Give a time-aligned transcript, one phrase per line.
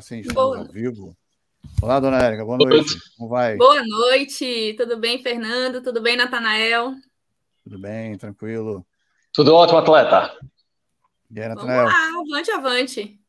[0.00, 0.58] Agora sim, estamos boa.
[0.58, 1.16] ao vivo.
[1.82, 2.96] Olá, dona Érica, boa noite.
[3.18, 3.56] Como vai?
[3.56, 4.74] Boa noite.
[4.76, 5.82] Tudo bem, Fernando?
[5.82, 6.94] Tudo bem, Natanael?
[7.62, 8.86] Tudo bem, tranquilo.
[9.30, 10.38] Tudo ótimo, atleta.
[11.30, 11.86] E aí, Natanael?
[11.86, 13.20] Vamos lá, avante, avante.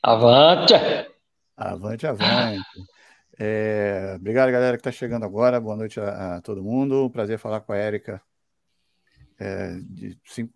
[0.00, 0.74] Avante!
[1.56, 2.62] Avante, avante.
[3.36, 5.60] É, obrigado, galera, que está chegando agora.
[5.60, 7.10] Boa noite a, a, todo mundo.
[7.10, 8.22] Prazer falar com a Érica.
[9.40, 10.48] É, de, sim,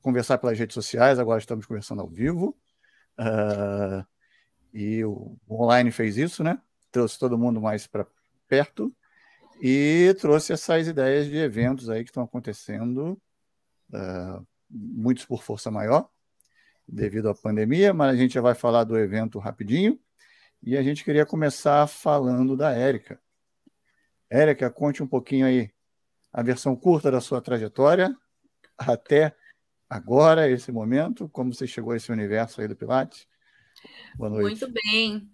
[0.00, 2.56] conversar pelas redes sociais, agora estamos conversando ao vivo.
[3.18, 4.04] Uh,
[4.74, 6.60] e o, online fez isso, né?
[6.90, 8.06] Trouxe todo mundo mais para
[8.48, 8.92] perto
[9.62, 13.16] e trouxe essas ideias de eventos aí que estão acontecendo,
[13.92, 16.10] uh, muitos por força maior,
[16.86, 19.98] devido à pandemia, mas a gente já vai falar do evento rapidinho.
[20.60, 23.20] E a gente queria começar falando da Érica.
[24.28, 25.70] Érica, conte um pouquinho aí
[26.32, 28.14] a versão curta da sua trajetória
[28.76, 29.36] até
[29.88, 33.28] agora, esse momento, como você chegou a esse universo aí do Pilates.
[34.16, 34.44] Boa noite.
[34.44, 35.28] Muito bem.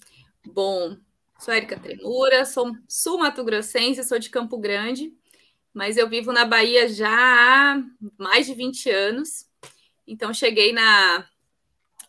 [0.46, 0.96] Bom,
[1.38, 5.12] sou Érica Tremura, sou sul-mato-grossense, sou de Campo Grande,
[5.72, 7.82] mas eu vivo na Bahia já há
[8.18, 9.46] mais de 20 anos.
[10.06, 11.26] Então, cheguei na,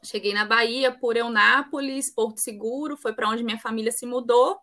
[0.04, 4.58] cheguei na Bahia por Eunápolis, Porto Seguro, foi para onde minha família se mudou.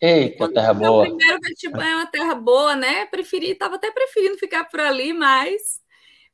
[0.00, 1.04] Eita, terra boa.
[1.04, 3.06] Primeiro vestibular é uma terra boa, né?
[3.06, 5.81] Preferi, estava até preferindo ficar por ali, mas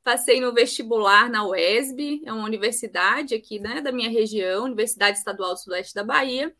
[0.02, 5.54] Passei no vestibular na UESB, é uma universidade aqui né, da minha região, Universidade Estadual
[5.54, 6.54] do Sudeste da Bahia,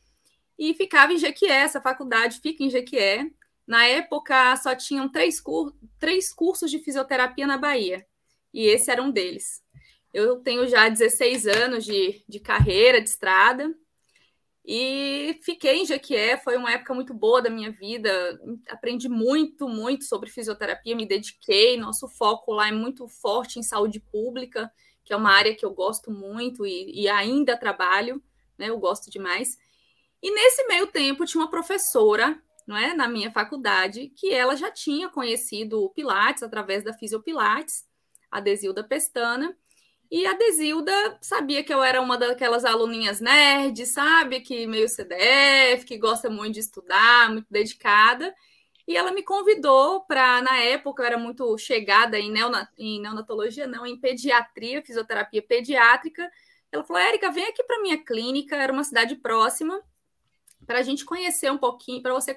[0.59, 3.31] e ficava em Jequié, essa faculdade fica em Jequié.
[3.67, 8.07] Na época, só tinham três, cur três cursos de fisioterapia na Bahia,
[8.53, 9.63] e esse era um deles.
[10.13, 13.75] Eu tenho já 16 anos de, de carreira, de estrada,
[14.71, 18.39] e fiquei em Jequié, foi uma época muito boa da minha vida.
[18.69, 21.79] Aprendi muito, muito sobre fisioterapia, me dediquei.
[21.79, 24.71] Nosso foco lá é muito forte em saúde pública,
[25.07, 28.23] que é uma área que eu gosto muito e, e ainda trabalho,
[28.59, 28.69] né?
[28.69, 29.57] Eu gosto demais.
[30.23, 34.71] E nesse meio tempo tinha uma professora, não é, na minha faculdade, que ela já
[34.71, 37.87] tinha conhecido o Pilates através da Fisiopilates,
[38.31, 39.57] a Desilda Pestana,
[40.11, 44.41] e a Desilda sabia que eu era uma daquelas aluninhas nerds, sabe?
[44.41, 48.35] Que meio CDF, que gosta muito de estudar, muito dedicada.
[48.87, 53.67] E ela me convidou para, na época, eu era muito chegada em, neonat em neonatologia,
[53.67, 56.31] não, em pediatria, fisioterapia pediátrica.
[56.73, 59.79] Ela falou: Érica, vem aqui para minha clínica, era uma cidade próxima,
[60.67, 62.35] para a gente conhecer um pouquinho, para você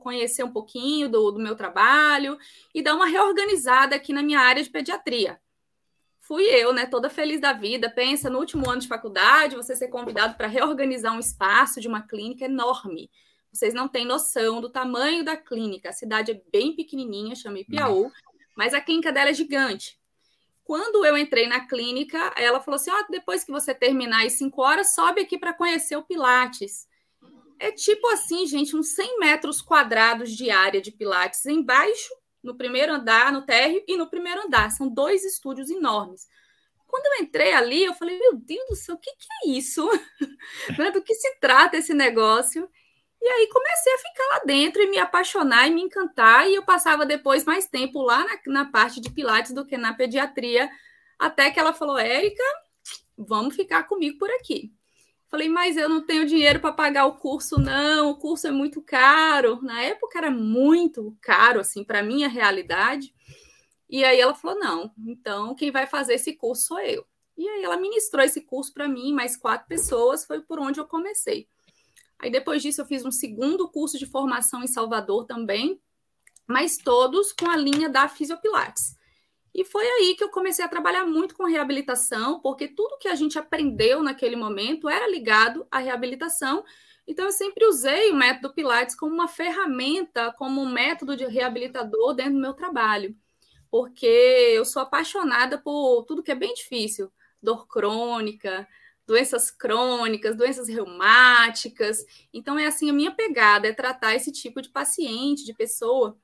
[0.00, 2.38] conhecer um pouquinho do, do meu trabalho
[2.74, 5.38] e dar uma reorganizada aqui na minha área de pediatria
[6.26, 7.90] fui eu, né, toda feliz da vida.
[7.90, 12.02] Pensa no último ano de faculdade, você ser convidado para reorganizar um espaço de uma
[12.02, 13.10] clínica enorme.
[13.52, 15.90] Vocês não têm noção do tamanho da clínica.
[15.90, 18.10] A cidade é bem pequenininha, chama Ipiaú,
[18.56, 19.98] mas a clínica dela é gigante.
[20.64, 24.32] Quando eu entrei na clínica, ela falou assim: ó, oh, depois que você terminar as
[24.32, 26.88] cinco horas, sobe aqui para conhecer o Pilates.
[27.58, 32.12] É tipo assim, gente, uns 100 metros quadrados de área de Pilates embaixo
[32.44, 34.70] no primeiro andar, no térreo e no primeiro andar.
[34.70, 36.28] São dois estúdios enormes.
[36.86, 39.88] Quando eu entrei ali, eu falei, meu Deus do céu, o que, que é isso?
[40.78, 42.68] Né, do que se trata esse negócio?
[43.20, 46.48] E aí comecei a ficar lá dentro e me apaixonar e me encantar.
[46.48, 49.94] E eu passava depois mais tempo lá na, na parte de Pilates do que na
[49.94, 50.70] pediatria,
[51.18, 52.42] até que ela falou, Érica,
[53.16, 54.70] vamos ficar comigo por aqui.
[55.34, 58.10] Falei, mas eu não tenho dinheiro para pagar o curso, não.
[58.10, 59.60] O curso é muito caro.
[59.62, 63.12] Na época era muito caro, assim, para minha realidade.
[63.90, 67.04] E aí ela falou: não, então quem vai fazer esse curso sou eu.
[67.36, 70.86] E aí ela ministrou esse curso para mim, mais quatro pessoas, foi por onde eu
[70.86, 71.48] comecei.
[72.16, 75.80] Aí depois disso eu fiz um segundo curso de formação em Salvador também,
[76.46, 78.96] mas todos com a linha da Fisiopilates.
[79.54, 83.14] E foi aí que eu comecei a trabalhar muito com reabilitação, porque tudo que a
[83.14, 86.64] gente aprendeu naquele momento era ligado à reabilitação.
[87.06, 92.14] Então, eu sempre usei o método Pilates como uma ferramenta, como um método de reabilitador
[92.14, 93.14] dentro do meu trabalho,
[93.70, 97.12] porque eu sou apaixonada por tudo que é bem difícil
[97.42, 98.66] dor crônica,
[99.06, 102.04] doenças crônicas, doenças reumáticas.
[102.32, 106.18] Então, é assim: a minha pegada é tratar esse tipo de paciente, de pessoa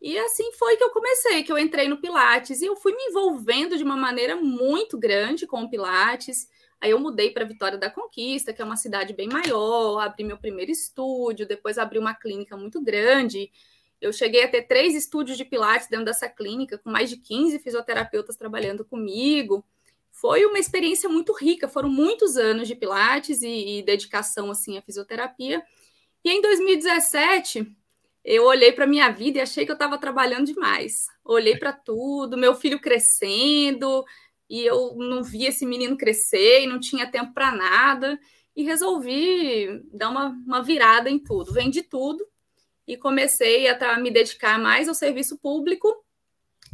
[0.00, 3.02] e assim foi que eu comecei, que eu entrei no Pilates e eu fui me
[3.04, 6.48] envolvendo de uma maneira muito grande com o Pilates.
[6.80, 10.38] Aí eu mudei para Vitória da Conquista, que é uma cidade bem maior, abri meu
[10.38, 13.50] primeiro estúdio, depois abri uma clínica muito grande.
[14.00, 17.58] Eu cheguei a ter três estúdios de Pilates dentro dessa clínica, com mais de 15
[17.58, 19.64] fisioterapeutas trabalhando comigo.
[20.12, 24.82] Foi uma experiência muito rica, foram muitos anos de Pilates e, e dedicação assim à
[24.82, 25.60] fisioterapia.
[26.24, 27.76] E em 2017,
[28.24, 31.06] eu olhei para minha vida e achei que eu estava trabalhando demais.
[31.24, 34.04] Olhei para tudo, meu filho crescendo,
[34.48, 38.18] e eu não via esse menino crescer e não tinha tempo para nada
[38.56, 41.52] e resolvi dar uma, uma virada em tudo.
[41.52, 42.26] Vendi tudo
[42.86, 45.94] e comecei a me dedicar mais ao serviço público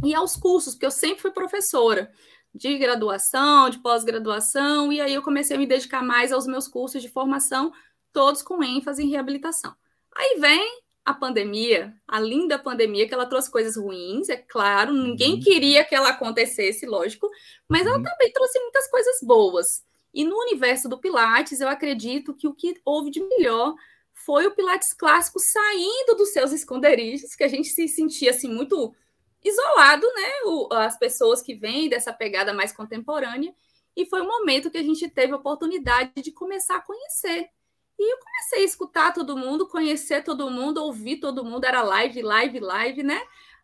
[0.02, 2.10] e aos cursos, porque eu sempre fui professora
[2.54, 7.02] de graduação, de pós-graduação, e aí eu comecei a me dedicar mais aos meus cursos
[7.02, 7.72] de formação,
[8.12, 9.74] todos com ênfase em reabilitação.
[10.16, 15.34] Aí vem a pandemia, a linda pandemia, que ela trouxe coisas ruins, é claro, ninguém
[15.34, 15.40] uhum.
[15.40, 17.28] queria que ela acontecesse, lógico,
[17.68, 18.02] mas ela uhum.
[18.02, 19.84] também trouxe muitas coisas boas.
[20.14, 23.74] E no universo do Pilates, eu acredito que o que houve de melhor
[24.12, 28.94] foi o Pilates clássico saindo dos seus esconderijos, que a gente se sentia assim muito
[29.42, 30.30] isolado, né?
[30.46, 33.54] O, as pessoas que vêm dessa pegada mais contemporânea.
[33.94, 37.50] E foi o momento que a gente teve a oportunidade de começar a conhecer.
[37.98, 41.64] E eu comecei a escutar todo mundo, conhecer todo mundo, ouvir todo mundo.
[41.64, 43.20] Era live, live, live, né?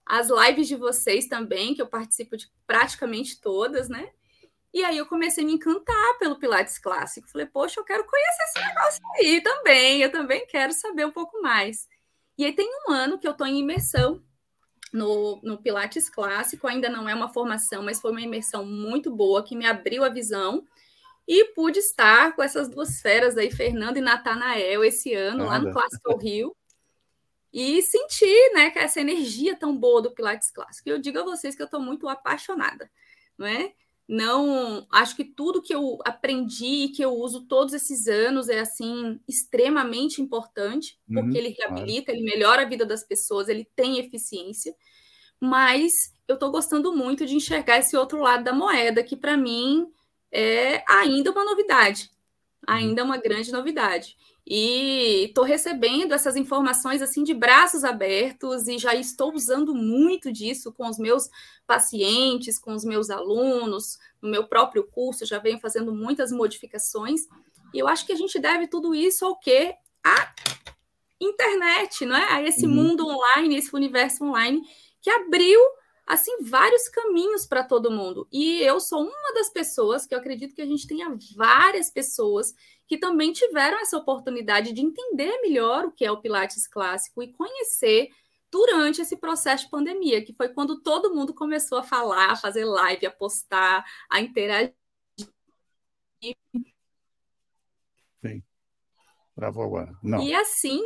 [0.06, 4.10] As lives de vocês também, que eu participo de praticamente todas, né?
[4.72, 7.28] E aí eu comecei a me encantar pelo Pilates clássico.
[7.28, 10.00] Falei, poxa, eu quero conhecer esse negócio aí também.
[10.00, 11.88] Eu também quero saber um pouco mais.
[12.38, 14.22] E aí tem um ano que eu estou em imersão
[14.92, 16.68] no, no Pilates clássico.
[16.68, 20.08] Ainda não é uma formação, mas foi uma imersão muito boa que me abriu a
[20.08, 20.64] visão.
[21.32, 25.50] E pude estar com essas duas feras aí, Fernando e Natanael, esse ano, Nada.
[25.50, 26.56] lá no Clássico Rio.
[27.52, 30.88] E sentir né, essa energia tão boa do Pilates clássico.
[30.88, 32.90] E eu digo a vocês que eu estou muito apaixonada.
[33.38, 33.72] Não é?
[34.08, 38.58] não acho que tudo que eu aprendi e que eu uso todos esses anos é
[38.58, 42.18] assim extremamente importante porque uhum, ele reabilita, claro.
[42.18, 44.74] ele melhora a vida das pessoas, ele tem eficiência,
[45.38, 49.86] mas eu estou gostando muito de enxergar esse outro lado da moeda que para mim
[50.32, 52.10] é ainda uma novidade,
[52.66, 54.16] ainda uma grande novidade.
[54.46, 60.72] E estou recebendo essas informações assim de braços abertos e já estou usando muito disso
[60.72, 61.28] com os meus
[61.66, 67.28] pacientes, com os meus alunos, no meu próprio curso, já venho fazendo muitas modificações.
[67.72, 69.74] E eu acho que a gente deve tudo isso ao quê?
[70.04, 70.34] A
[71.20, 72.32] internet, não é?
[72.32, 72.72] A esse uhum.
[72.72, 74.62] mundo online, esse universo online
[75.00, 75.60] que abriu
[76.10, 78.26] assim vários caminhos para todo mundo.
[78.32, 82.52] E eu sou uma das pessoas que eu acredito que a gente tenha várias pessoas
[82.86, 87.32] que também tiveram essa oportunidade de entender melhor o que é o Pilates clássico e
[87.32, 88.10] conhecer
[88.50, 92.64] durante esse processo de pandemia, que foi quando todo mundo começou a falar, a fazer
[92.64, 94.74] live, a postar, a interagir.
[98.20, 98.42] Sim.
[99.36, 99.96] Travou agora.
[100.02, 100.20] Não.
[100.20, 100.82] E assim,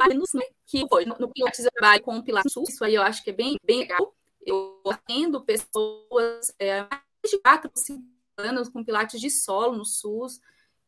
[0.66, 3.32] que foi no Pilates eu trabalho com o Pilates isso aí eu acho que é
[3.32, 4.14] bem, bem legal.
[4.46, 8.02] Eu atendo pessoas é, mais de 4, 5
[8.36, 10.40] anos com Pilates de solo no SUS,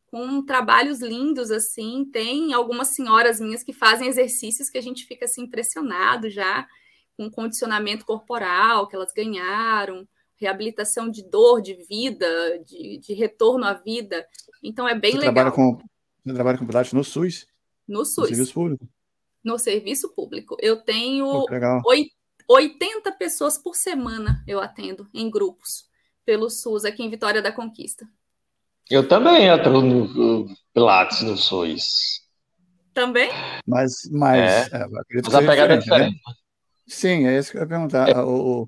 [0.07, 2.05] com trabalhos lindos, assim.
[2.11, 6.67] Tem algumas senhoras minhas que fazem exercícios que a gente fica assim, impressionado já,
[7.15, 12.27] com condicionamento corporal que elas ganharam, reabilitação de dor, de vida,
[12.65, 14.25] de, de retorno à vida.
[14.63, 15.33] Então é bem você legal.
[15.33, 15.77] Trabalha com,
[16.23, 17.47] você trabalha com Pilates no SUS?
[17.87, 18.17] No SUS.
[18.17, 18.89] No serviço público?
[19.43, 20.57] No serviço público.
[20.59, 21.45] Eu tenho oh,
[22.47, 25.85] 80 pessoas por semana eu atendo em grupos
[26.25, 28.07] pelo SUS aqui em Vitória da Conquista.
[28.89, 32.21] Eu também entro no Pilates no SUS.
[32.93, 33.29] Também?
[33.65, 34.77] Mas, mas é.
[34.77, 36.13] É, mas a pegada é diferente.
[36.13, 36.33] Né?
[36.87, 38.09] Sim, é isso que eu ia perguntar.
[38.09, 38.17] É.
[38.19, 38.67] O,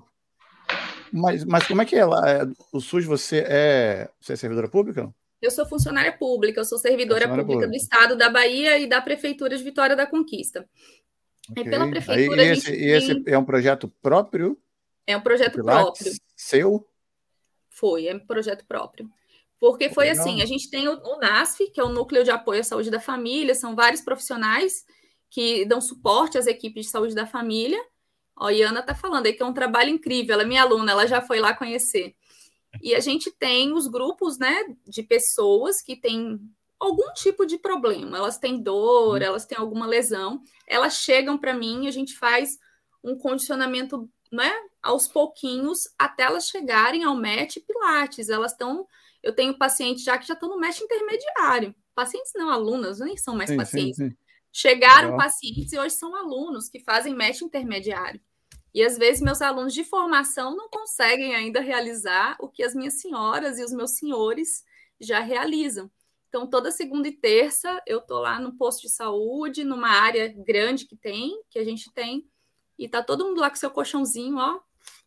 [1.12, 2.30] mas, mas como é que é lá?
[2.30, 5.12] É, o SUS, você é, você é servidora pública?
[5.40, 9.00] Eu sou funcionária pública, eu sou servidora pública, pública, do Estado da Bahia e da
[9.00, 10.68] Prefeitura de Vitória da Conquista.
[11.50, 11.64] Okay.
[11.64, 12.42] E pela Prefeitura.
[12.42, 14.58] Aí, e, esse, e esse é um projeto próprio?
[15.06, 16.12] É um projeto próprio.
[16.36, 16.86] Seu?
[17.70, 19.10] Foi, é um projeto próprio.
[19.58, 20.22] Porque foi Legal.
[20.22, 22.90] assim: a gente tem o, o NASF, que é o Núcleo de Apoio à Saúde
[22.90, 24.84] da Família, são vários profissionais
[25.28, 27.80] que dão suporte às equipes de saúde da família.
[28.36, 30.92] Ó, a Iana está falando aí que é um trabalho incrível, ela é minha aluna,
[30.92, 32.16] ela já foi lá conhecer.
[32.82, 36.40] E a gente tem os grupos né, de pessoas que têm
[36.80, 39.22] algum tipo de problema, elas têm dor, hum.
[39.22, 42.58] elas têm alguma lesão, elas chegam para mim e a gente faz
[43.04, 44.50] um condicionamento né,
[44.82, 48.28] aos pouquinhos até elas chegarem ao MET Pilates.
[48.28, 48.86] Elas estão
[49.22, 51.74] eu tenho pacientes já que já estão no mestre intermediário.
[51.94, 53.96] Pacientes não, alunas, nem são mais sim, pacientes.
[53.96, 54.16] Sim, sim.
[54.52, 55.18] Chegaram Legal.
[55.18, 58.20] pacientes e hoje são alunos que fazem mestre intermediário.
[58.72, 62.94] E às vezes meus alunos de formação não conseguem ainda realizar o que as minhas
[62.94, 64.64] senhoras e os meus senhores
[64.98, 65.90] já realizam.
[66.30, 70.86] Então, toda segunda e terça eu estou lá no posto de saúde, numa área grande
[70.86, 72.24] que tem, que a gente tem,
[72.78, 74.60] e tá todo mundo lá com seu colchãozinho, ó,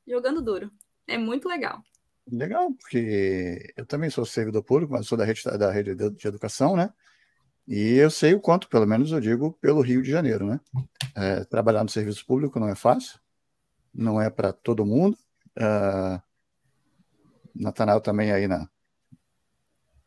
[0.05, 0.69] jogando duro.
[1.07, 1.81] É muito legal.
[2.29, 6.75] Legal, porque eu também sou servidor público, mas sou da rede, da rede de educação,
[6.75, 6.93] né?
[7.65, 10.59] E eu sei o quanto, pelo menos eu digo, pelo Rio de Janeiro, né?
[11.15, 13.17] É, trabalhar no serviço público não é fácil,
[13.93, 15.17] não é para todo mundo.
[15.57, 16.21] Uh,
[17.55, 18.69] Natanael também aí na,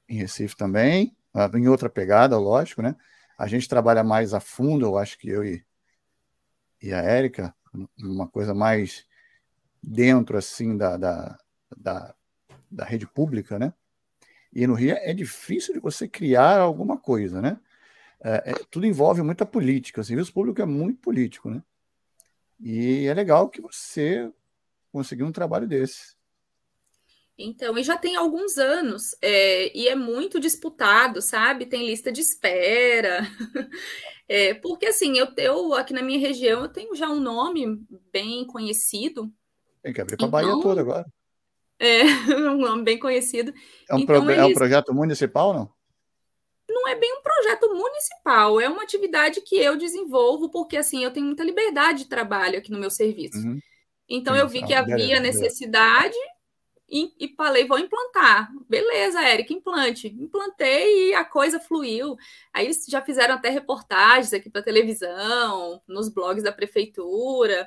[0.08, 2.96] em Recife também, ah, em outra pegada, lógico, né?
[3.38, 5.64] A gente trabalha mais a fundo, eu acho que eu e,
[6.82, 7.54] e a Érica,
[7.98, 9.06] uma coisa mais
[9.82, 11.38] dentro, assim, da, da,
[11.76, 12.14] da,
[12.70, 13.72] da rede pública, né?
[14.52, 17.60] E no Rio é difícil de você criar alguma coisa, né?
[18.20, 20.00] É, é, tudo envolve muita política.
[20.00, 21.62] O serviço público é muito político, né?
[22.58, 24.32] E é legal que você
[24.90, 26.15] conseguiu um trabalho desse.
[27.38, 31.66] Então, e já tem alguns anos, é, e é muito disputado, sabe?
[31.66, 33.20] Tem lista de espera.
[34.28, 37.80] É, porque, assim, eu, eu aqui na minha região eu tenho já um nome
[38.12, 39.32] bem conhecido.
[39.80, 41.06] Tem que abrir para a então, Bahia toda agora.
[41.78, 42.02] É,
[42.50, 43.54] um nome bem conhecido.
[43.88, 44.42] É um, então, pro, eles...
[44.42, 45.70] é um projeto municipal, não?
[46.68, 51.12] Não é bem um projeto municipal, é uma atividade que eu desenvolvo, porque assim, eu
[51.12, 53.38] tenho muita liberdade de trabalho aqui no meu serviço.
[53.38, 53.60] Uhum.
[54.08, 56.16] Então Sim, eu vi que havia necessidade
[56.88, 58.50] e, e, falei, vou implantar.
[58.68, 60.08] Beleza, Érica, implante.
[60.08, 62.16] Implantei e a coisa fluiu.
[62.52, 67.66] Aí eles já fizeram até reportagens aqui para televisão, nos blogs da prefeitura.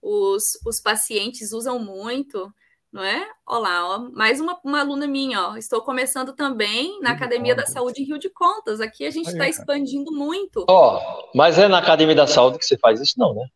[0.00, 2.52] Os, os pacientes usam muito
[2.92, 3.24] não é?
[3.46, 5.56] Olá, ó, mais uma, uma aluna minha, ó.
[5.56, 8.80] Estou começando também na Rio Academia da Saúde em Rio de Contas.
[8.80, 10.64] Aqui a gente está expandindo muito.
[10.68, 13.46] Ó, oh, mas é na Academia da Saúde que você faz isso, não, né?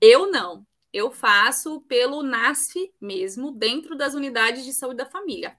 [0.00, 0.66] Eu não.
[0.98, 5.54] Eu faço pelo NASF mesmo, dentro das unidades de saúde da família.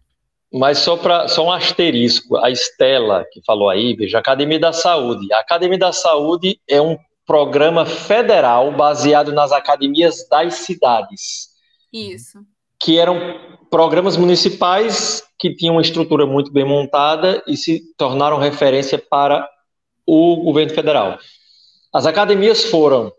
[0.52, 5.32] Mas só para só um asterisco, a Estela que falou aí, veja, Academia da Saúde.
[5.32, 11.50] A Academia da Saúde é um programa federal baseado nas academias das cidades.
[11.94, 12.40] Isso
[12.80, 13.38] que eram
[13.70, 19.48] programas municipais que tinham uma estrutura muito bem montada e se tornaram referência para
[20.06, 21.20] o governo federal.
[21.94, 23.12] As academias foram,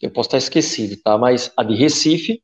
[0.00, 1.16] eu posso estar esquecido, tá?
[1.16, 2.42] Mas a de Recife,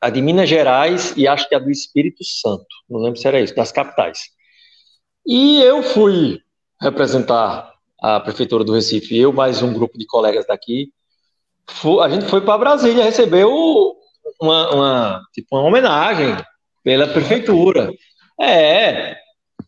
[0.00, 3.40] a de Minas Gerais e acho que a do Espírito Santo, não lembro se era
[3.40, 4.18] isso, das capitais.
[5.26, 6.40] E eu fui
[6.80, 10.92] representar a prefeitura do Recife, eu mais um grupo de colegas daqui.
[12.02, 13.96] A gente foi para Brasília receber o,
[14.40, 16.36] uma, uma, tipo, uma homenagem
[16.82, 17.92] pela prefeitura.
[18.40, 19.16] É,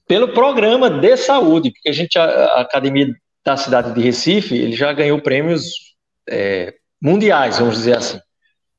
[0.06, 3.06] pelo programa de saúde, porque a gente, a, a Academia
[3.44, 5.94] da cidade de Recife, ele já ganhou prêmios
[6.28, 8.18] é, mundiais, vamos dizer assim,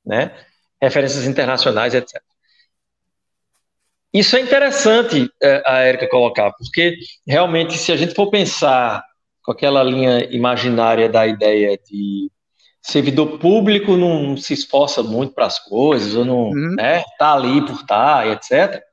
[0.03, 0.35] né?
[0.81, 2.19] Referências internacionais, etc.
[4.11, 9.03] Isso é interessante é, a Érica colocar, porque realmente, se a gente for pensar
[9.43, 12.31] com aquela linha imaginária da ideia de
[12.81, 16.75] servidor público não se esforça muito para as coisas, ou não uhum.
[16.75, 18.83] né, tá ali por estar, tá, etc.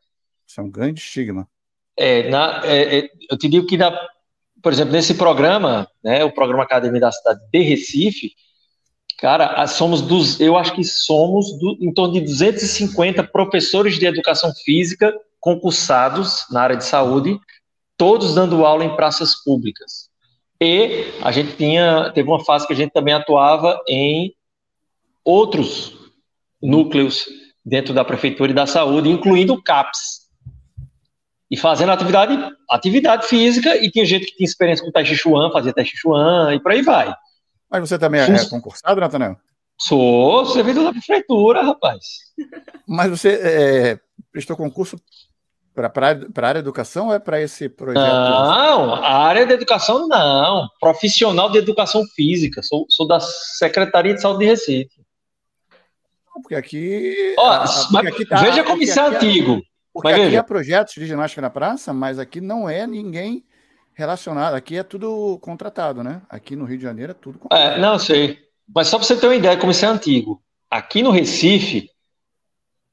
[0.46, 1.48] Isso é um grande estigma.
[1.96, 3.96] É, na, é, é, eu te digo que, na,
[4.62, 8.32] por exemplo, nesse programa, né, o programa Academia da Cidade de Recife,
[9.22, 14.52] cara, somos dos, eu acho que somos do, em torno de 250 professores de educação
[14.64, 17.38] física concursados na área de saúde,
[17.96, 20.10] todos dando aula em praças públicas.
[20.60, 24.34] E a gente tinha, teve uma fase que a gente também atuava em
[25.24, 25.96] outros
[26.60, 27.28] núcleos
[27.64, 30.22] dentro da prefeitura e da saúde, incluindo o CAPS.
[31.48, 32.36] E fazendo atividade,
[32.68, 35.96] atividade física, e tinha gente que tinha experiência com Tai Chi Chuan, fazia Tai Chi
[35.96, 37.14] Chuan, e por aí vai.
[37.72, 39.34] Mas você também é, é concursado, Natanel?
[39.80, 42.04] Sou servidor da prefeitura, rapaz.
[42.86, 44.00] Mas você é,
[44.30, 45.00] prestou concurso
[45.74, 48.04] para a área de educação ou é para esse projeto?
[48.04, 50.68] Não, a área de educação não.
[50.78, 52.62] Profissional de educação física.
[52.62, 55.02] Sou, sou da Secretaria de Saúde de Recife.
[56.42, 57.34] Porque aqui.
[57.38, 59.62] Ó, porque aqui tá, veja como isso é antigo.
[59.94, 60.40] Porque mas aqui veja.
[60.40, 63.44] há projetos de ginástica na praça, mas aqui não é ninguém
[63.94, 64.54] relacionado.
[64.54, 66.22] Aqui é tudo contratado, né?
[66.28, 67.74] Aqui no Rio de Janeiro é tudo contratado.
[67.74, 68.38] É, não, sei.
[68.74, 70.42] Mas só para você ter uma ideia como isso é antigo.
[70.70, 71.90] Aqui no Recife,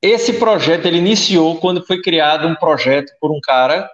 [0.01, 3.89] esse projeto ele iniciou quando foi criado um projeto por um cara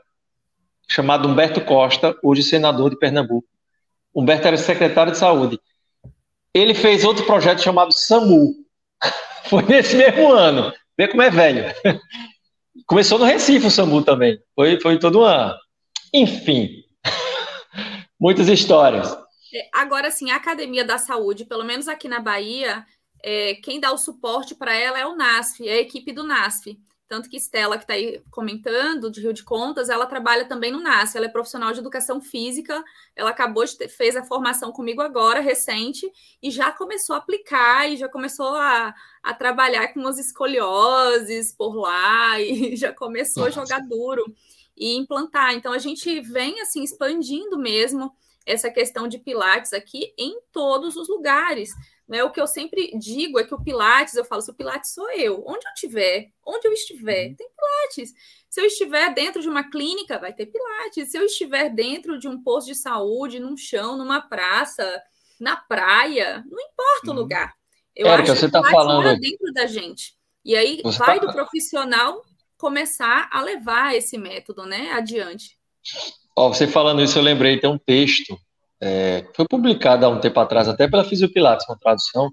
[0.88, 3.48] chamado Humberto Costa, hoje senador de Pernambuco.
[4.14, 5.60] Humberto era secretário de saúde.
[6.54, 8.54] Ele fez outro projeto chamado SAMU.
[9.50, 10.74] Foi nesse mesmo ano.
[10.98, 11.66] Vê como é velho.
[12.88, 14.40] Começou no Recife o SAMU também.
[14.56, 15.58] Foi, foi todo uma.
[16.14, 16.85] Enfim.
[18.20, 19.12] Muitas histórias.
[19.54, 22.86] É, agora, sim, a Academia da Saúde, pelo menos aqui na Bahia,
[23.24, 26.80] é, quem dá o suporte para ela é o NASF, é a equipe do NASF.
[27.08, 30.82] Tanto que Estela, que está aí comentando, de Rio de Contas, ela trabalha também no
[30.82, 32.84] NASF, ela é profissional de educação física,
[33.16, 37.88] ela acabou de ter, fez a formação comigo agora, recente, e já começou a aplicar,
[37.88, 43.62] e já começou a, a trabalhar com as escolioses por lá, e já começou Nossa.
[43.62, 44.26] a jogar duro
[44.78, 45.54] e implantar.
[45.54, 48.12] Então, a gente vem, assim, expandindo mesmo
[48.46, 51.72] essa questão de pilates aqui em todos os lugares,
[52.08, 52.24] né?
[52.24, 55.10] O que eu sempre digo é que o Pilates, eu falo, se o Pilates sou
[55.12, 57.36] eu, onde eu estiver, onde eu estiver, uhum.
[57.36, 58.14] tem Pilates.
[58.50, 61.10] Se eu estiver dentro de uma clínica, vai ter Pilates.
[61.10, 65.02] Se eu estiver dentro de um posto de saúde, num chão, numa praça,
[65.40, 67.16] na praia, não importa o uhum.
[67.16, 67.54] lugar.
[67.96, 70.16] Eu Érica, acho você está falando dentro da gente.
[70.44, 71.26] E aí você vai tá...
[71.26, 72.24] do profissional
[72.58, 75.58] começar a levar esse método, né, adiante.
[76.36, 78.38] Ó, você falando isso, eu lembrei, tem um texto,
[78.82, 82.32] é, foi publicado há um tempo atrás, até pela Fisiopilates, uma tradução,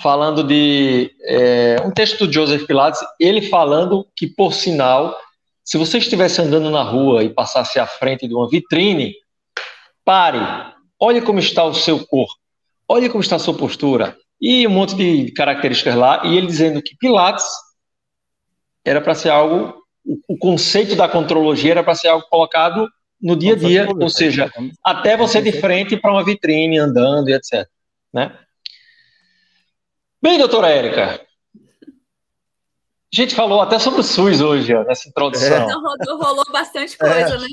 [0.00, 5.16] falando de é, um texto do Joseph Pilates, ele falando que, por sinal,
[5.64, 9.14] se você estivesse andando na rua e passasse à frente de uma vitrine,
[10.04, 10.38] pare,
[10.98, 12.34] olhe como está o seu corpo,
[12.88, 16.82] olhe como está a sua postura, e um monte de características lá, e ele dizendo
[16.82, 17.46] que Pilates
[18.84, 19.82] era para ser algo,
[20.28, 22.88] o, conceito da contrologia era para ser algo colocado
[23.20, 24.52] no dia a dia, ou seja,
[24.84, 27.66] até você de frente para uma vitrine, andando e etc.
[28.12, 28.38] Né?
[30.22, 31.20] Bem, doutora Érica,
[31.54, 35.56] a gente falou até sobre o SUS hoje, ó, nessa introdução.
[35.56, 35.64] É.
[35.64, 37.38] Então, rolou bastante coisa, é.
[37.38, 37.46] né?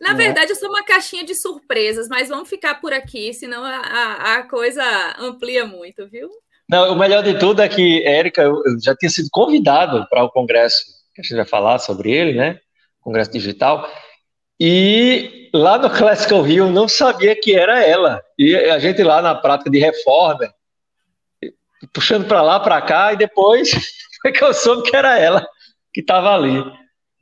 [0.00, 0.14] Na é.
[0.14, 4.34] verdade, eu sou uma caixinha de surpresas, mas vamos ficar por aqui, senão a, a,
[4.36, 4.82] a coisa
[5.18, 6.28] amplia muito, viu?
[6.68, 10.24] Não, o melhor de tudo é que, Érica, eu, eu já tinha sido convidado para
[10.24, 10.82] o congresso,
[11.14, 12.58] que a gente vai falar sobre ele, né?
[13.00, 13.88] Congresso Digital.
[14.58, 18.22] E lá no Classical Rio não sabia que era ela.
[18.38, 20.52] E a gente lá na prática de reforma,
[21.92, 23.70] puxando para lá, para cá, e depois
[24.22, 25.46] foi que eu soube que era ela
[25.92, 26.64] que estava ali.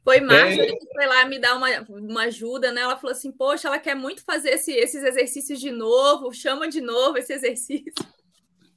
[0.04, 2.80] Foi Márcia que foi lá me dar uma, uma ajuda, né?
[2.80, 6.80] Ela falou assim: Poxa, ela quer muito fazer esse, esses exercícios de novo, chama de
[6.80, 7.92] novo esse exercício.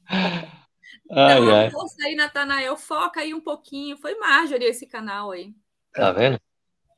[1.11, 1.69] Ai, então, ai.
[1.69, 3.97] força aí, Natanael, foca aí um pouquinho.
[3.97, 5.53] Foi Marjorie esse canal aí.
[5.93, 6.39] Tá vendo?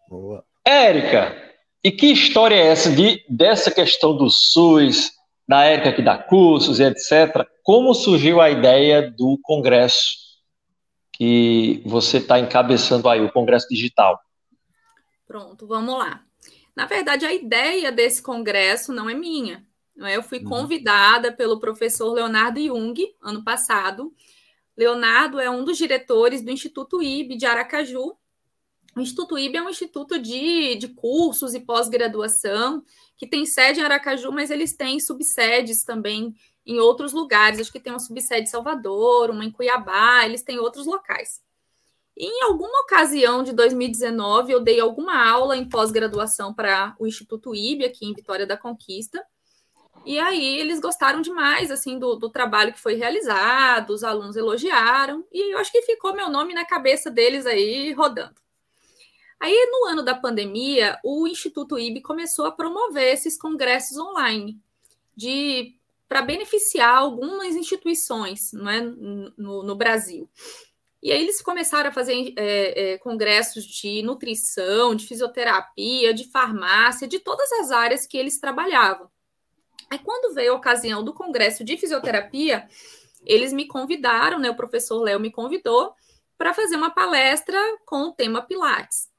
[0.09, 0.43] Boa.
[0.65, 1.35] Érica,
[1.83, 5.11] e que história é essa de, dessa questão do SUS,
[5.47, 7.47] da Érica que dá cursos e etc.
[7.63, 10.17] Como surgiu a ideia do congresso
[11.13, 14.19] que você está encabeçando aí, o congresso digital?
[15.25, 16.23] Pronto, vamos lá.
[16.75, 19.66] Na verdade, a ideia desse congresso não é minha.
[20.03, 20.15] É?
[20.15, 20.45] Eu fui uhum.
[20.45, 24.13] convidada pelo professor Leonardo Jung, ano passado.
[24.75, 28.15] Leonardo é um dos diretores do Instituto IB de Aracaju,
[28.97, 32.83] o Instituto IB é um instituto de, de cursos e pós-graduação
[33.15, 36.33] que tem sede em Aracaju, mas eles têm subsedes também
[36.65, 37.59] em outros lugares.
[37.59, 41.43] Acho que tem uma subsede em Salvador, uma em Cuiabá, eles têm outros locais.
[42.15, 47.53] E em alguma ocasião de 2019, eu dei alguma aula em pós-graduação para o Instituto
[47.53, 49.23] IB, aqui em Vitória da Conquista.
[50.07, 55.25] E aí eles gostaram demais assim do, do trabalho que foi realizado, os alunos elogiaram,
[55.33, 58.35] e eu acho que ficou meu nome na cabeça deles aí rodando.
[59.37, 64.57] Aí, no ano da pandemia, o Instituto IB começou a promover esses congressos online
[65.13, 65.75] de
[66.07, 70.29] para beneficiar algumas instituições não é, no, no, Brasil.
[71.03, 77.09] E aí eles começaram a fazer é, é, congressos de nutrição, de fisioterapia, de farmácia,
[77.09, 79.11] de todas as áreas que eles trabalhavam.
[79.89, 82.67] Aí, quando veio a ocasião do congresso de fisioterapia,
[83.25, 84.49] eles me convidaram, né?
[84.49, 85.93] O professor Léo me convidou
[86.37, 89.09] para fazer uma palestra com o tema Pilates.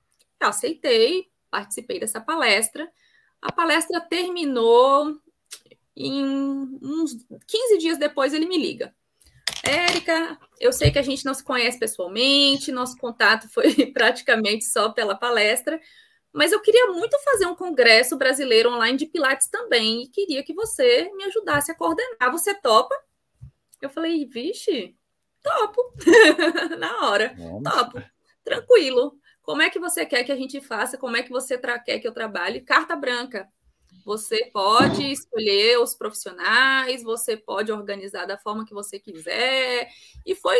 [0.41, 2.91] Eu aceitei, participei dessa palestra.
[3.41, 5.19] A palestra terminou
[5.97, 6.25] em
[6.81, 7.17] uns
[7.47, 8.95] 15 dias depois ele me liga.
[9.65, 14.91] Érica, eu sei que a gente não se conhece pessoalmente, nosso contato foi praticamente só
[14.91, 15.81] pela palestra,
[16.39, 20.55] mas eu queria muito fazer um congresso brasileiro online de Pilates também e queria que
[20.55, 22.31] você me ajudasse a coordenar.
[22.31, 22.95] Você topa?
[23.83, 24.97] Eu falei, vixe,
[25.43, 25.93] topo.
[26.79, 28.01] Na hora, topo.
[28.45, 29.19] Tranquilo.
[29.43, 30.97] Como é que você quer que a gente faça?
[30.97, 32.61] Como é que você quer que eu trabalhe?
[32.61, 33.49] Carta branca.
[34.05, 39.89] Você pode escolher os profissionais, você pode organizar da forma que você quiser.
[40.25, 40.57] E foi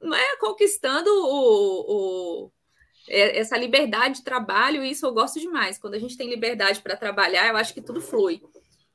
[0.00, 2.52] não é, conquistando o, o,
[3.08, 5.78] essa liberdade de trabalho, isso eu gosto demais.
[5.78, 8.42] Quando a gente tem liberdade para trabalhar, eu acho que tudo flui.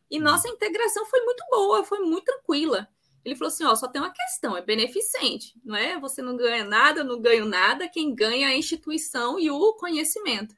[0.10, 2.88] E nossa integração foi muito boa, foi muito tranquila.
[3.26, 6.00] Ele falou assim: ó, só tem uma questão, é beneficente, não é?
[6.00, 9.74] Você não ganha nada, eu não ganho nada, quem ganha é a instituição e o
[9.74, 10.56] conhecimento.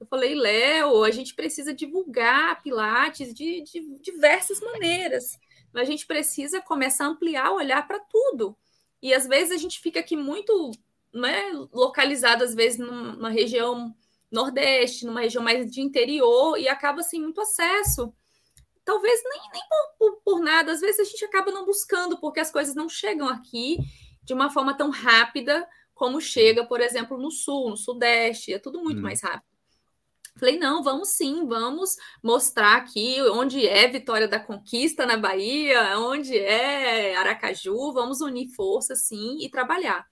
[0.00, 5.38] Eu falei, Léo, a gente precisa divulgar Pilates de, de diversas maneiras.
[5.74, 8.56] A gente precisa começar a ampliar o olhar para tudo.
[9.02, 10.70] E às vezes a gente fica aqui muito
[11.12, 13.94] né, localizado, às vezes, numa região
[14.30, 18.12] nordeste, numa região mais de interior, e acaba sem muito acesso
[18.88, 22.40] talvez nem, nem por, por, por, nada, às vezes a gente acaba não buscando, porque
[22.40, 23.76] as coisas não chegam aqui
[24.24, 28.82] de uma forma tão rápida como chega, por exemplo, no sul, no sudeste, é tudo
[28.82, 29.02] muito hum.
[29.02, 29.42] mais rápido.
[30.38, 36.38] Falei, não, vamos sim, vamos mostrar aqui onde é Vitória da Conquista na Bahia, onde
[36.38, 40.06] é Aracaju, vamos unir forças sim e trabalhar.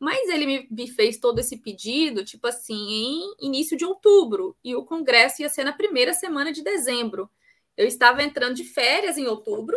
[0.00, 4.74] Mas ele me, me fez todo esse pedido, tipo assim, em início de outubro, e
[4.74, 7.30] o congresso ia ser na primeira semana de dezembro.
[7.76, 9.76] Eu estava entrando de férias em outubro,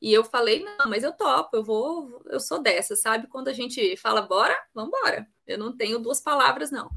[0.00, 3.26] e eu falei, não, mas eu topo, eu vou, eu sou dessa, sabe?
[3.26, 5.26] Quando a gente fala bora, vamos embora.
[5.44, 6.88] Eu não tenho duas palavras, não.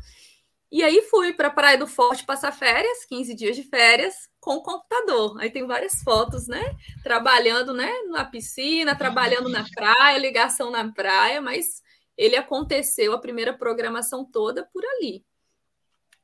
[0.72, 4.56] E aí fui para a Praia do Forte passar férias, 15 dias de férias, com
[4.56, 5.38] o computador.
[5.40, 6.76] Aí tem várias fotos, né?
[7.04, 7.92] Trabalhando, né?
[8.08, 11.82] Na piscina, trabalhando na praia, ligação na praia, mas
[12.18, 15.26] ele aconteceu a primeira programação toda por ali.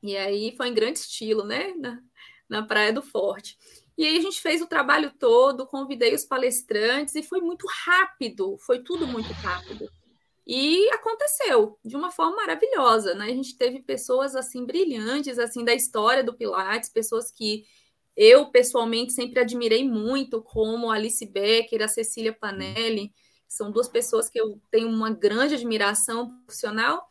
[0.02, 1.74] E aí foi em grande estilo, né?
[1.76, 2.00] Na,
[2.48, 3.56] na Praia do Forte.
[3.96, 8.56] E aí a gente fez o trabalho todo, convidei os palestrantes e foi muito rápido,
[8.58, 9.90] foi tudo muito rápido.
[10.46, 13.26] E aconteceu de uma forma maravilhosa, né?
[13.26, 17.64] A gente teve pessoas assim brilhantes assim da história do Pilates, pessoas que
[18.16, 23.12] eu pessoalmente sempre admirei muito, como Alice Becker, a Cecília Panelli,
[23.48, 27.08] são duas pessoas que eu tenho uma grande admiração profissional.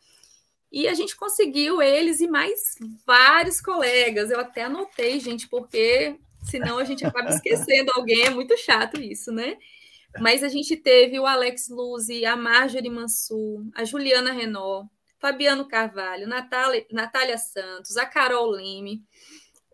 [0.70, 4.30] E a gente conseguiu eles e mais vários colegas.
[4.30, 9.32] Eu até anotei, gente, porque senão a gente acaba esquecendo alguém, é muito chato isso,
[9.32, 9.56] né?
[10.20, 16.26] Mas a gente teve o Alex Luzi, a Marjorie Mansur, a Juliana Renault, Fabiano Carvalho,
[16.26, 19.02] Natália, Natália Santos, a Carol Leme,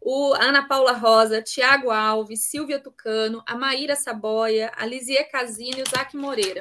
[0.06, 5.82] o Ana Paula Rosa, Tiago Alves, Silvia Tucano, a Maíra Saboia, a Lisier Casini e
[5.82, 6.60] o Zac Moreira.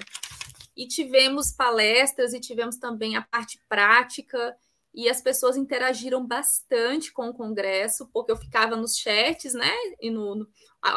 [0.77, 4.55] E tivemos palestras e tivemos também a parte prática
[4.93, 10.09] e as pessoas interagiram bastante com o congresso, porque eu ficava nos chats, né, e
[10.09, 10.47] no, no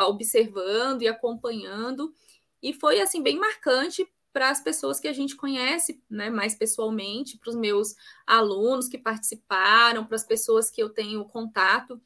[0.06, 2.14] observando e acompanhando,
[2.62, 7.38] e foi assim bem marcante para as pessoas que a gente conhece, né, mais pessoalmente,
[7.38, 12.00] para os meus alunos que participaram, para as pessoas que eu tenho contato.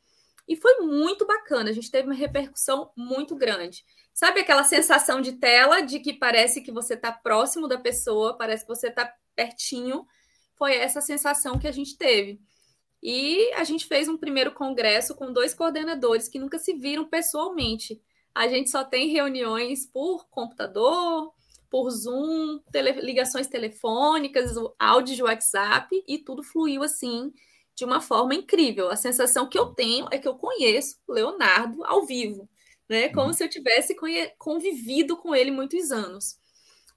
[0.50, 3.84] E foi muito bacana, a gente teve uma repercussão muito grande.
[4.12, 8.64] Sabe aquela sensação de tela de que parece que você está próximo da pessoa, parece
[8.64, 10.04] que você está pertinho,
[10.56, 12.40] foi essa sensação que a gente teve.
[13.00, 18.02] E a gente fez um primeiro congresso com dois coordenadores que nunca se viram pessoalmente.
[18.34, 21.32] A gente só tem reuniões por computador,
[21.70, 27.32] por Zoom, tele, ligações telefônicas, áudio de WhatsApp e tudo fluiu assim
[27.80, 28.90] de uma forma incrível.
[28.90, 32.46] A sensação que eu tenho é que eu conheço o Leonardo ao vivo,
[32.86, 33.08] né?
[33.08, 33.32] Como uhum.
[33.32, 33.96] se eu tivesse
[34.36, 36.38] convivido com ele muitos anos.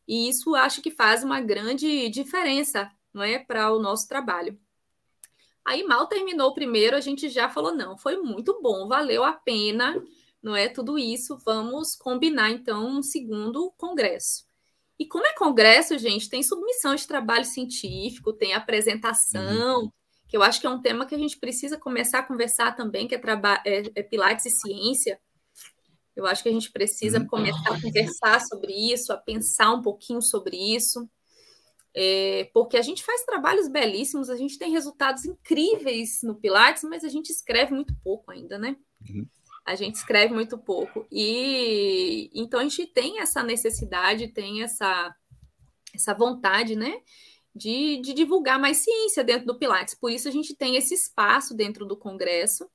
[0.06, 4.60] E isso acho que faz uma grande diferença não é, para o nosso trabalho.
[5.64, 9.32] Aí mal terminou o primeiro, a gente já falou não, foi muito bom, valeu a
[9.32, 10.04] pena,
[10.42, 11.38] não é tudo isso.
[11.46, 14.46] Vamos combinar então um segundo congresso.
[15.00, 19.92] E como é congresso, gente, tem submissão de trabalho científico, tem apresentação, uhum.
[20.34, 23.08] Que eu acho que é um tema que a gente precisa começar a conversar também,
[23.08, 23.22] que é,
[23.66, 25.20] é, é Pilates e ciência.
[26.16, 27.28] Eu acho que a gente precisa uhum.
[27.28, 31.08] começar a conversar sobre isso, a pensar um pouquinho sobre isso.
[31.96, 37.04] É, porque a gente faz trabalhos belíssimos, a gente tem resultados incríveis no Pilates, mas
[37.04, 38.76] a gente escreve muito pouco ainda, né?
[39.08, 39.28] Uhum.
[39.64, 41.06] A gente escreve muito pouco.
[41.12, 45.16] E então a gente tem essa necessidade, tem essa,
[45.94, 46.92] essa vontade, né?
[47.56, 49.94] De, de divulgar mais ciência dentro do Pilates.
[49.94, 52.68] Por isso a gente tem esse espaço dentro do Congresso.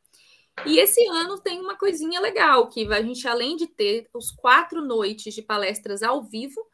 [0.66, 4.80] E esse ano tem uma coisinha legal, que a gente, além de ter os quatro
[4.80, 6.64] noites de palestras ao vivo,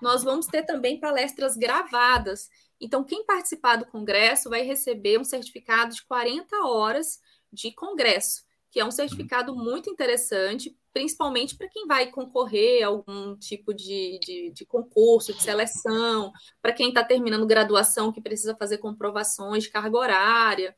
[0.00, 2.48] nós vamos ter também palestras gravadas.
[2.80, 7.20] Então, quem participar do congresso vai receber um certificado de 40 horas
[7.52, 13.36] de congresso, que é um certificado muito interessante, principalmente para quem vai concorrer a algum
[13.36, 18.78] tipo de, de, de concurso, de seleção, para quem está terminando graduação que precisa fazer
[18.78, 20.76] comprovações de carga horária.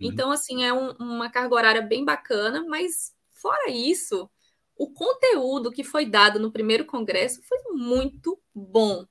[0.00, 0.08] Uhum.
[0.08, 4.28] Então, assim, é um, uma carga horária bem bacana, mas fora isso,
[4.74, 9.04] o conteúdo que foi dado no primeiro congresso foi muito bom.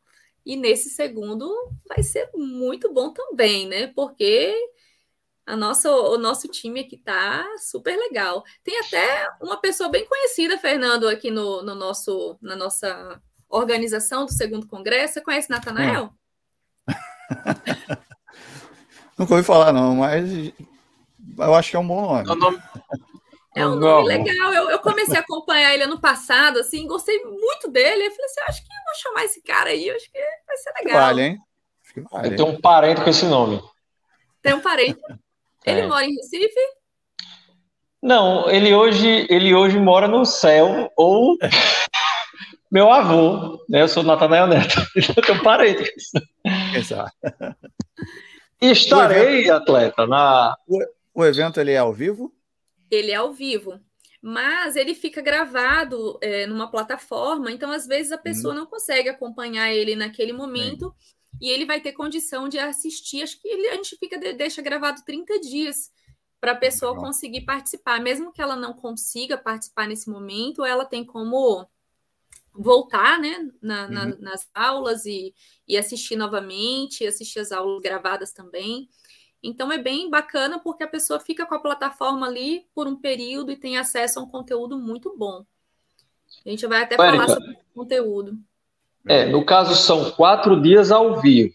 [0.43, 1.53] E nesse segundo
[1.87, 3.87] vai ser muito bom também, né?
[3.87, 4.55] Porque
[5.47, 8.43] a nossa, o nosso time aqui tá super legal.
[8.65, 14.33] Tem até uma pessoa bem conhecida, Fernando, aqui no, no nosso, na nossa organização do
[14.33, 15.13] segundo congresso.
[15.13, 16.11] Você conhece Natanael?
[19.17, 20.29] Nunca ouvi falar, não, mas
[21.39, 22.27] eu acho que é um bom nome.
[22.27, 22.61] É um nome,
[23.55, 24.53] é um nome legal.
[24.53, 28.05] Eu, eu, comecei a acompanhar ele ano passado, assim, gostei muito dele.
[28.05, 30.73] Eu falei assim, acho que eu vou chamar esse cara aí, acho que vai ser
[30.77, 31.01] legal.
[31.01, 31.39] Vale, hein?
[32.11, 32.27] Vale.
[32.27, 33.63] Eu tenho um parente com esse nome.
[34.41, 34.99] Tem um parente?
[35.67, 35.87] Ele é.
[35.87, 36.59] mora em Recife?
[38.01, 41.37] Não, ele hoje, ele hoje mora no céu, ou
[42.71, 43.81] meu avô, né?
[43.81, 45.91] Eu sou Natanael Neto, eu tenho parente.
[46.75, 47.11] Exato.
[48.61, 50.55] Estarei, evento, atleta, na.
[50.67, 50.79] O,
[51.21, 52.31] o evento ele é ao vivo?
[52.89, 53.79] ele é ao vivo,
[54.21, 58.61] mas ele fica gravado é, numa plataforma, então às vezes a pessoa uhum.
[58.61, 60.93] não consegue acompanhar ele naquele momento.
[61.39, 63.23] E ele vai ter condição de assistir.
[63.23, 65.91] Acho que ele, a gente fica deixa gravado 30 dias
[66.39, 67.05] para a pessoa Legal.
[67.05, 71.67] conseguir participar, mesmo que ela não consiga participar nesse momento, ela tem como
[72.53, 74.17] voltar né, na, na, uhum.
[74.19, 75.33] nas aulas e,
[75.67, 78.89] e assistir novamente, assistir as aulas gravadas também.
[79.41, 83.51] Então é bem bacana porque a pessoa fica com a plataforma ali por um período
[83.51, 85.45] e tem acesso a um conteúdo muito bom.
[86.45, 88.37] A gente vai até falar sobre o conteúdo.
[89.07, 91.53] É, no caso são quatro dias ao vivo.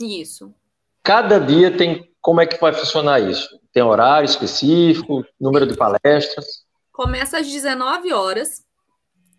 [0.00, 0.54] Isso.
[1.02, 2.08] Cada dia tem.
[2.20, 3.58] Como é que vai funcionar isso?
[3.72, 6.64] Tem horário específico, número de palestras?
[6.92, 8.62] Começa às 19 horas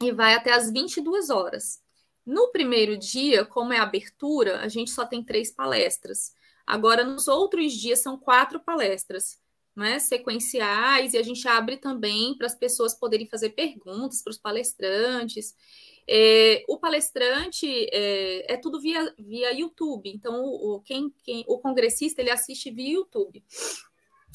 [0.02, 1.80] e vai até às 22 horas.
[2.26, 6.34] No primeiro dia, como é abertura, a gente só tem três palestras.
[6.66, 9.40] Agora, nos outros dias, são quatro palestras
[9.76, 14.38] né, sequenciais, e a gente abre também para as pessoas poderem fazer perguntas para os
[14.38, 15.56] palestrantes.
[16.08, 22.22] É, o palestrante é, é, tudo via, via YouTube, então o, quem, quem, o congressista
[22.22, 23.44] ele assiste via YouTube.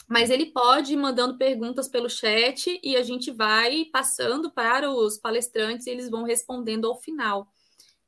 [0.08, 5.18] Mas ele pode ir mandando perguntas pelo chat e a gente vai passando para os
[5.18, 7.48] palestrantes e eles vão respondendo ao final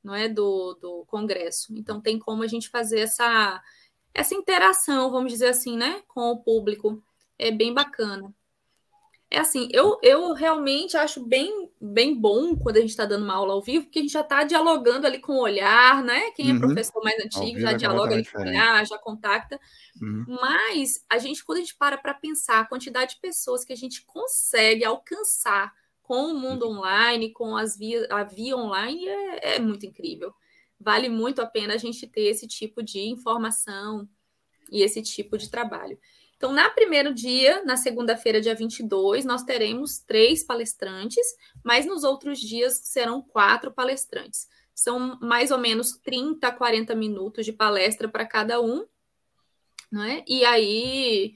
[0.02, 1.76] não é do, do congresso.
[1.76, 3.62] Então tem como a gente fazer essa
[4.14, 7.02] essa interação, vamos dizer assim, né, com o público.
[7.38, 8.34] É bem bacana.
[9.30, 13.34] É assim, eu, eu realmente acho bem, bem bom quando a gente está dando uma
[13.34, 16.30] aula ao vivo, porque a gente já está dialogando ali com o olhar, né?
[16.30, 16.60] Quem é uhum.
[16.60, 19.60] professor mais antigo já é dialoga ali com o olhar, já contacta.
[20.00, 20.24] Uhum.
[20.40, 23.76] Mas a gente, quando a gente para para pensar a quantidade de pessoas que a
[23.76, 26.78] gente consegue alcançar com o mundo uhum.
[26.78, 30.32] online, com as via, a via online, é, é muito incrível
[30.80, 34.08] vale muito a pena a gente ter esse tipo de informação
[34.70, 35.98] e esse tipo de trabalho.
[36.38, 41.26] Então, na primeiro dia, na segunda-feira, dia 22, nós teremos três palestrantes,
[41.64, 44.48] mas nos outros dias serão quatro palestrantes.
[44.72, 48.86] São mais ou menos 30, 40 minutos de palestra para cada um,
[49.90, 50.24] não é?
[50.28, 51.34] E aí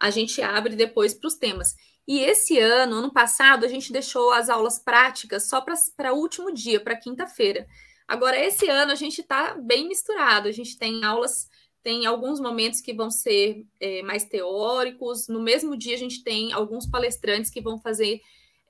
[0.00, 1.76] a gente abre depois para os temas.
[2.06, 6.50] E esse ano, ano passado, a gente deixou as aulas práticas só para o último
[6.50, 7.68] dia, para quinta-feira.
[8.08, 10.48] Agora, esse ano a gente está bem misturado.
[10.48, 11.50] A gente tem aulas,
[11.82, 15.28] tem alguns momentos que vão ser é, mais teóricos.
[15.28, 18.20] No mesmo dia, a gente tem alguns palestrantes que vão fazer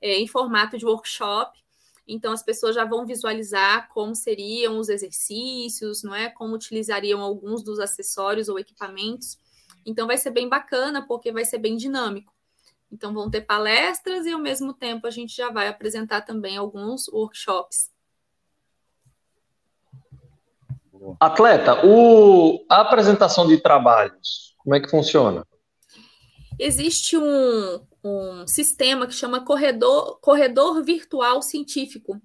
[0.01, 1.57] é, em formato de workshop.
[2.07, 6.29] Então, as pessoas já vão visualizar como seriam os exercícios, não é?
[6.29, 9.37] Como utilizariam alguns dos acessórios ou equipamentos.
[9.85, 12.33] Então, vai ser bem bacana, porque vai ser bem dinâmico.
[12.91, 17.07] Então, vão ter palestras e, ao mesmo tempo, a gente já vai apresentar também alguns
[17.09, 17.91] workshops.
[21.19, 25.45] Atleta, o, a apresentação de trabalhos, como é que funciona?
[26.59, 32.21] Existe um, um sistema que chama corredor, corredor virtual científico.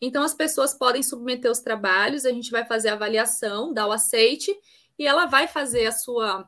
[0.00, 3.92] Então, as pessoas podem submeter os trabalhos, a gente vai fazer a avaliação, dar o
[3.92, 4.54] aceite,
[4.98, 6.46] e ela vai fazer a sua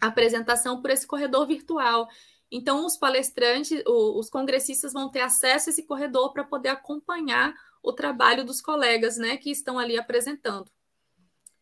[0.00, 2.08] apresentação por esse corredor virtual.
[2.50, 7.92] Então, os palestrantes, os congressistas vão ter acesso a esse corredor para poder acompanhar o
[7.92, 10.70] trabalho dos colegas né, que estão ali apresentando.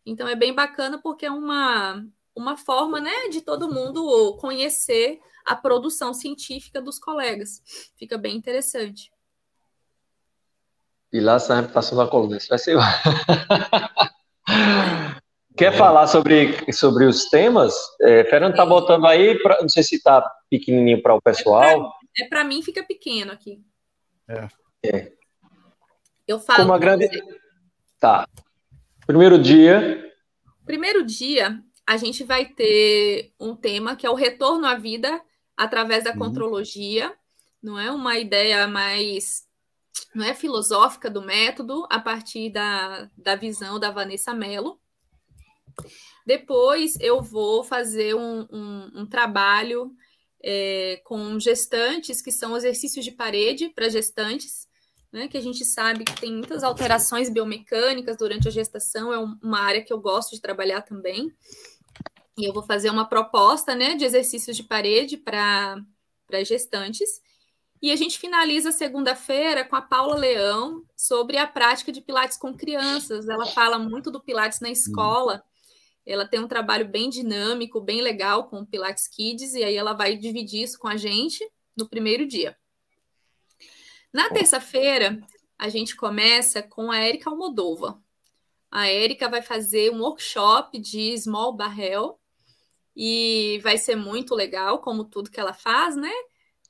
[0.06, 5.56] Então é bem bacana porque é uma, uma forma né, de todo mundo conhecer a
[5.56, 7.60] produção científica dos colegas.
[7.98, 9.10] Fica bem interessante.
[11.12, 12.76] E lá essa reputação da coluna, isso vai ser.
[15.56, 15.76] Quer é.
[15.76, 17.74] falar sobre, sobre os temas?
[18.02, 21.92] É, Fernando está botando aí, pra, não sei se está pequenininho para o pessoal.
[22.18, 23.62] É para mim, fica pequeno aqui.
[24.28, 24.48] É.
[24.84, 25.12] é.
[26.26, 26.60] Eu falo.
[26.60, 27.08] Como a grande.
[27.98, 28.28] Tá.
[29.06, 30.12] Primeiro dia.
[30.64, 35.22] Primeiro dia, a gente vai ter um tema que é o retorno à vida
[35.56, 36.18] através da uhum.
[36.18, 37.14] contrologia,
[37.62, 39.46] não é uma ideia mais
[40.14, 44.78] não é filosófica do método a partir da, da visão da Vanessa Mello.
[46.26, 49.92] Depois eu vou fazer um, um, um trabalho
[50.42, 54.66] é, com gestantes, que são exercícios de parede para gestantes,
[55.12, 59.60] né, que a gente sabe que tem muitas alterações biomecânicas durante a gestação, é uma
[59.60, 61.32] área que eu gosto de trabalhar também.
[62.38, 65.82] E eu vou fazer uma proposta né, de exercícios de parede para
[66.44, 67.22] gestantes.
[67.80, 72.54] E a gente finaliza segunda-feira com a Paula Leão sobre a prática de Pilates com
[72.54, 73.28] crianças.
[73.28, 75.42] Ela fala muito do Pilates na escola.
[76.04, 79.92] Ela tem um trabalho bem dinâmico, bem legal com o Pilates Kids, e aí ela
[79.92, 81.44] vai dividir isso com a gente
[81.76, 82.56] no primeiro dia.
[84.16, 85.20] Na terça-feira,
[85.58, 88.02] a gente começa com a Érica Almodova.
[88.70, 92.18] A Érica vai fazer um workshop de small barrel
[92.96, 96.10] e vai ser muito legal, como tudo que ela faz, né?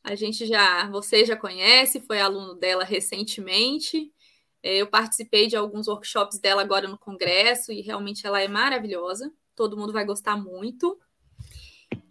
[0.02, 4.12] A gente já, você já conhece, foi aluno dela recentemente.
[4.60, 9.32] É, eu participei de alguns workshops dela agora no congresso e realmente ela é maravilhosa.
[9.54, 10.98] Todo mundo vai gostar muito.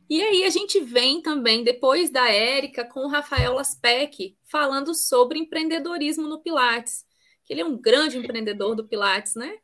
[0.10, 5.40] E aí a gente vem também, depois da Érica, com o Rafael Laspec, falando sobre
[5.40, 7.04] empreendedorismo no Pilates.
[7.44, 9.58] Que ele é um grande empreendedor do Pilates, né?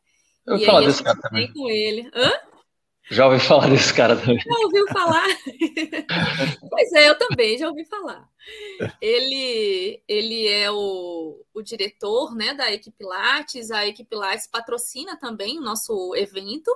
[0.45, 1.54] Eu vou falar desse cara também.
[1.54, 2.10] Com ele.
[2.13, 2.32] Hã?
[3.10, 4.39] Já ouvi falar desse cara também.
[4.39, 5.27] Já ouviu falar?
[6.69, 8.25] pois é, eu também já ouvi falar.
[9.01, 13.69] Ele, ele é o, o diretor né, da Equipe Lattes.
[13.69, 16.71] A Equipe Lattes patrocina também o nosso evento.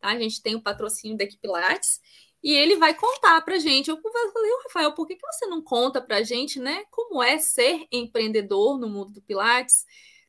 [0.00, 0.08] Tá?
[0.08, 2.00] A gente tem o patrocínio da Equipe Lattes.
[2.46, 3.90] E ele vai contar para gente.
[3.90, 6.84] Eu falei, Rafael, por que, que você não conta para gente, né?
[6.92, 9.84] Como é ser empreendedor no mundo do Pilates?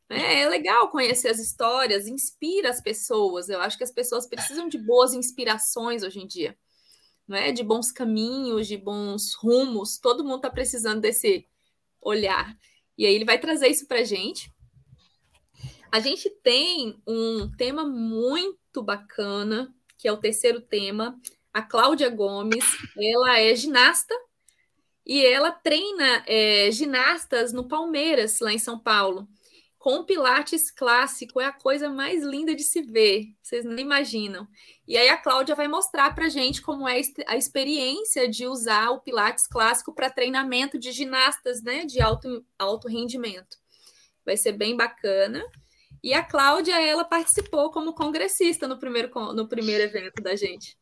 [0.10, 3.50] É, é legal conhecer as histórias, inspira as pessoas.
[3.50, 6.58] Eu acho que as pessoas precisam de boas inspirações hoje em dia,
[7.28, 7.52] não é?
[7.52, 10.00] De bons caminhos, de bons rumos.
[10.00, 11.48] Todo mundo está precisando desse
[12.02, 12.58] olhar.
[12.98, 14.52] E aí ele vai trazer isso para gente.
[15.92, 21.16] A gente tem um tema muito bacana, que é o terceiro tema,
[21.58, 22.64] a Cláudia Gomes,
[22.96, 24.14] ela é ginasta
[25.04, 29.28] e ela treina é, ginastas no Palmeiras, lá em São Paulo.
[29.80, 34.48] Com Pilates clássico, é a coisa mais linda de se ver, vocês não imaginam.
[34.88, 39.02] E aí a Cláudia vai mostrar para gente como é a experiência de usar o
[39.02, 43.58] Pilates clássico para treinamento de ginastas né, de alto, alto rendimento.
[44.24, 45.44] Vai ser bem bacana.
[46.04, 50.78] E a Cláudia, ela participou como congressista no primeiro, no primeiro evento da gente.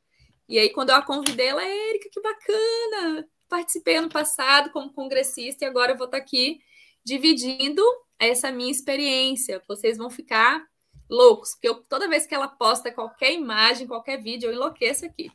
[0.47, 3.27] E aí, quando eu a convidei, ela, Érica, que bacana!
[3.49, 6.59] Participei ano passado como congressista e agora eu vou estar aqui
[7.03, 7.83] dividindo
[8.19, 9.61] essa minha experiência.
[9.67, 10.65] Vocês vão ficar
[11.09, 15.31] loucos, porque eu, toda vez que ela posta qualquer imagem, qualquer vídeo, eu enlouqueço aqui.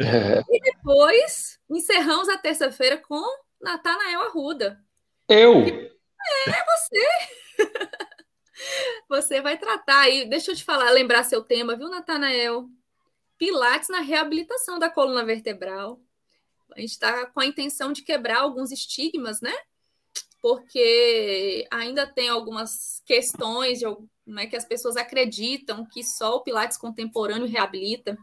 [0.00, 0.40] É.
[0.48, 3.22] E depois encerramos a terça-feira com
[3.60, 4.80] Natanael Arruda.
[5.28, 5.64] Eu?
[5.64, 7.08] É, você.
[9.08, 10.28] você vai tratar aí.
[10.28, 12.68] Deixa eu te falar, lembrar seu tema, viu, Natanael?
[13.38, 16.00] Pilates na reabilitação da coluna vertebral.
[16.76, 19.54] A gente está com a intenção de quebrar alguns estigmas, né?
[20.42, 23.86] Porque ainda tem algumas questões de
[24.26, 28.16] né, que as pessoas acreditam que só o Pilates contemporâneo reabilita.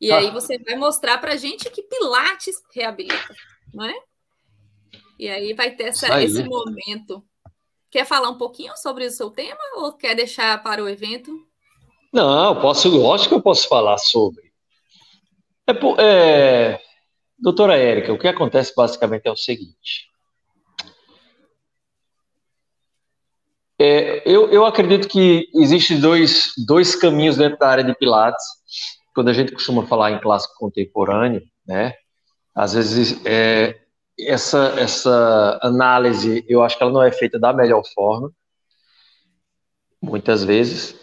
[0.00, 0.18] E ah.
[0.18, 3.34] aí você vai mostrar para a gente que Pilates reabilita,
[3.74, 3.94] não é?
[5.18, 6.48] E aí vai ter essa, aí, esse né?
[6.48, 7.24] momento.
[7.90, 11.47] Quer falar um pouquinho sobre o seu tema ou quer deixar para o evento?
[12.12, 14.52] Não, posso, lógico que eu posso falar sobre.
[15.66, 16.80] É, é,
[17.38, 20.08] doutora Érica, o que acontece basicamente é o seguinte.
[23.80, 28.44] É, eu, eu acredito que existem dois, dois caminhos dentro da área de Pilates.
[29.14, 31.94] Quando a gente costuma falar em clássico contemporâneo, né?
[32.54, 33.78] Às vezes é,
[34.18, 38.32] essa, essa análise, eu acho que ela não é feita da melhor forma,
[40.02, 40.96] muitas vezes.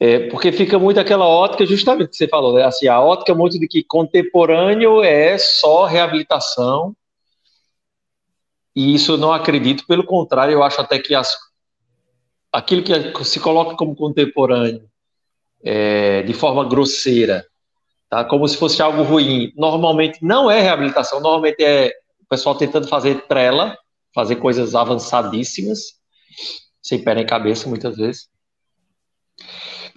[0.00, 2.64] É, porque fica muito aquela ótica, justamente que você falou, né?
[2.64, 6.94] Assim, a ótica muito de que contemporâneo é só reabilitação.
[8.76, 11.36] E isso eu não acredito, pelo contrário, eu acho até que as,
[12.52, 14.88] aquilo que se coloca como contemporâneo
[15.64, 17.44] é, de forma grosseira,
[18.08, 18.24] tá?
[18.24, 23.26] como se fosse algo ruim, normalmente não é reabilitação, normalmente é o pessoal tentando fazer
[23.26, 23.76] trela,
[24.14, 25.94] fazer coisas avançadíssimas,
[26.80, 28.28] sem pé nem cabeça, muitas vezes.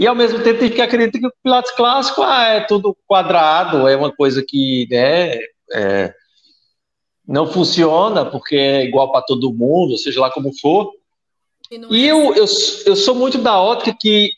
[0.02, 3.88] E ao mesmo tempo tem que acreditar que o Pilates clássico ah, é tudo quadrado,
[3.88, 5.38] é uma coisa que né,
[5.72, 6.12] é,
[7.24, 10.92] não funciona porque é igual para todo mundo, seja lá como for.
[11.70, 12.40] E, e é eu, assim.
[12.40, 14.32] eu, eu sou muito da ótica que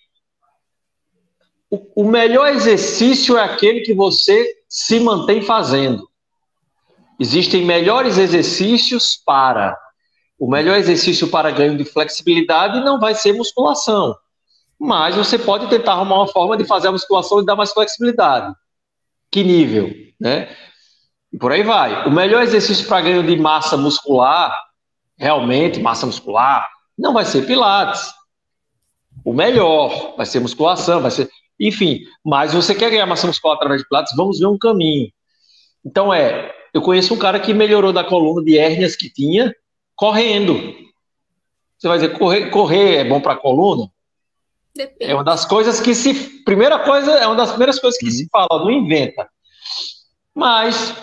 [1.72, 6.10] o, o melhor exercício é aquele que você se mantém fazendo.
[7.18, 9.80] Existem melhores exercícios para.
[10.38, 14.14] O melhor exercício para ganho de flexibilidade não vai ser musculação
[14.80, 18.54] mas você pode tentar arrumar uma forma de fazer a musculação e dar mais flexibilidade.
[19.32, 20.50] Que nível, né?
[21.32, 22.08] E por aí vai.
[22.08, 24.56] O melhor exercício para ganho de massa muscular,
[25.18, 26.68] realmente, massa muscular,
[26.98, 28.14] não vai ser pilates.
[29.26, 31.30] O melhor vai ser musculação, vai ser.
[31.60, 35.12] Enfim, mas você quer ganhar massa muscular através de pilates, vamos ver um caminho.
[35.86, 39.54] Então é, eu conheço um cara que melhorou da coluna de hérnias que tinha
[39.96, 40.56] correndo.
[41.78, 43.90] Você vai dizer, correr, correr é bom para a coluna?
[44.76, 45.12] Depende.
[45.12, 46.14] É uma das coisas que se.
[46.44, 48.12] Primeira coisa, é uma das primeiras coisas que uhum.
[48.12, 49.30] se fala, não inventa.
[50.34, 50.96] Mas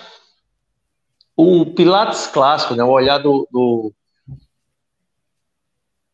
[1.36, 3.92] o Pilates clássico, né, o olhar do, do,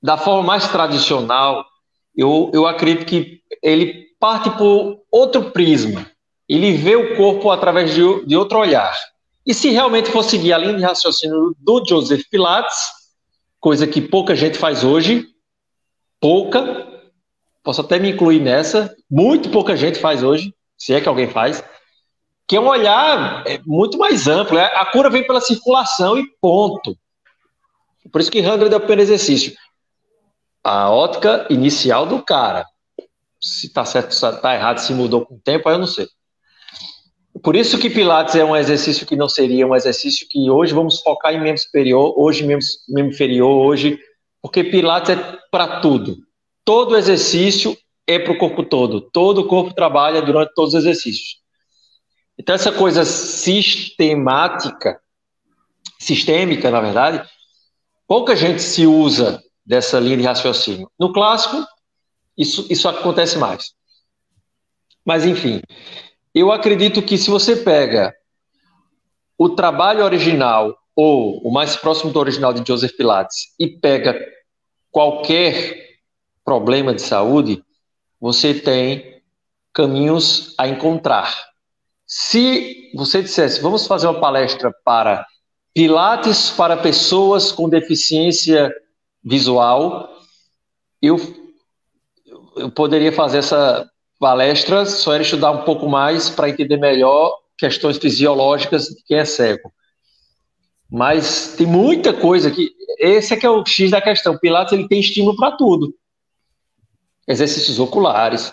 [0.03, 1.65] da forma mais tradicional,
[2.15, 6.11] eu, eu acredito que ele parte por outro prisma.
[6.49, 8.95] Ele vê o corpo através de, de outro olhar.
[9.45, 12.77] E se realmente for seguir a linha de raciocínio do Joseph Pilates,
[13.59, 15.27] coisa que pouca gente faz hoje,
[16.21, 16.96] pouca,
[17.67, 21.65] posso até me incluir nessa, muito pouca gente faz hoje, se é que alguém faz,
[22.47, 24.57] que é um olhar é, muito mais amplo.
[24.57, 26.97] É, a cura vem pela circulação e ponto.
[28.13, 29.53] Por isso que Handler é primeiro exercício.
[30.63, 32.65] A ótica inicial do cara.
[33.41, 36.07] Se está certo, se está errado, se mudou com o tempo, aí eu não sei.
[37.43, 41.01] Por isso que Pilates é um exercício que não seria um exercício que hoje vamos
[41.01, 43.99] focar em membro superior, hoje membro inferior, hoje,
[44.41, 46.26] porque Pilates é para tudo.
[46.67, 49.01] Todo exercício é para o corpo todo.
[49.01, 51.41] Todo o corpo trabalha durante todos os exercícios.
[52.37, 55.01] Então, essa coisa sistemática,
[55.97, 57.25] sistêmica, na verdade,
[58.07, 60.91] pouca gente se usa dessa linha de raciocínio.
[60.99, 61.65] No clássico,
[62.37, 63.73] isso, isso acontece mais.
[65.05, 65.63] Mas, enfim,
[66.35, 68.13] eu acredito que se você pega
[69.39, 74.19] o trabalho original, ou o mais próximo do original de Joseph Pilates, e pega
[74.91, 75.86] qualquer
[76.47, 77.63] problema de saúde,
[78.21, 79.21] você tem
[79.75, 81.35] caminhos a encontrar.
[82.07, 85.27] Se você dissesse, vamos fazer uma palestra para
[85.75, 88.73] Pilates para pessoas com deficiência
[89.23, 90.09] visual,
[91.03, 91.19] eu,
[92.57, 93.87] eu poderia fazer essa
[94.19, 99.25] palestra, só era estudar um pouco mais para entender melhor questões fisiológicas de quem é
[99.27, 99.71] cego.
[100.91, 104.39] Mas tem muita coisa que esse é que é o X da questão.
[104.39, 105.93] Pilates ele tem estímulo para tudo.
[107.27, 108.53] Exercícios oculares,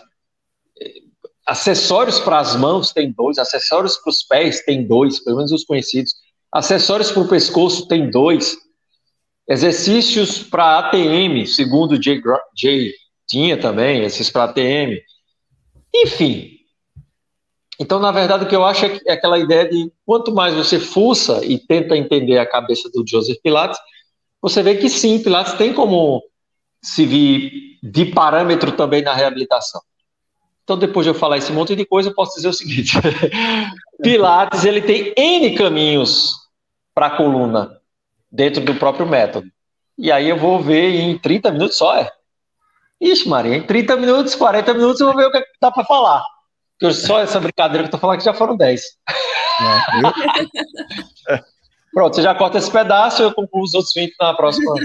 [1.45, 5.63] acessórios para as mãos tem dois, acessórios para os pés tem dois, pelo menos os
[5.63, 6.13] conhecidos.
[6.51, 8.57] Acessórios para o pescoço tem dois.
[9.47, 12.21] Exercícios para ATM, segundo Jay,
[12.57, 12.93] Jay
[13.27, 15.01] tinha também, esses para ATM.
[15.93, 16.51] Enfim.
[17.79, 20.79] Então, na verdade, o que eu acho é, é aquela ideia de quanto mais você
[20.79, 23.79] fuça e tenta entender a cabeça do Joseph Pilates,
[24.41, 26.21] você vê que sim, Pilates tem como
[26.83, 29.81] se vir de parâmetro também na reabilitação.
[30.63, 32.97] Então, depois de eu falar esse monte de coisa, eu posso dizer o seguinte:
[34.01, 36.35] Pilates ele tem N caminhos
[36.93, 37.79] para a coluna
[38.31, 39.47] dentro do próprio método.
[39.97, 42.09] E aí eu vou ver em 30 minutos só, é?
[42.99, 45.83] Ixi, Maria, em 30 minutos, 40 minutos eu vou ver o que é dá para
[45.83, 46.23] falar.
[46.79, 48.81] Porque só essa brincadeira que eu tô falando que já foram 10.
[49.09, 49.13] É,
[51.93, 54.73] Pronto, você já corta esse pedaço, eu concluo os outros 20 na próxima.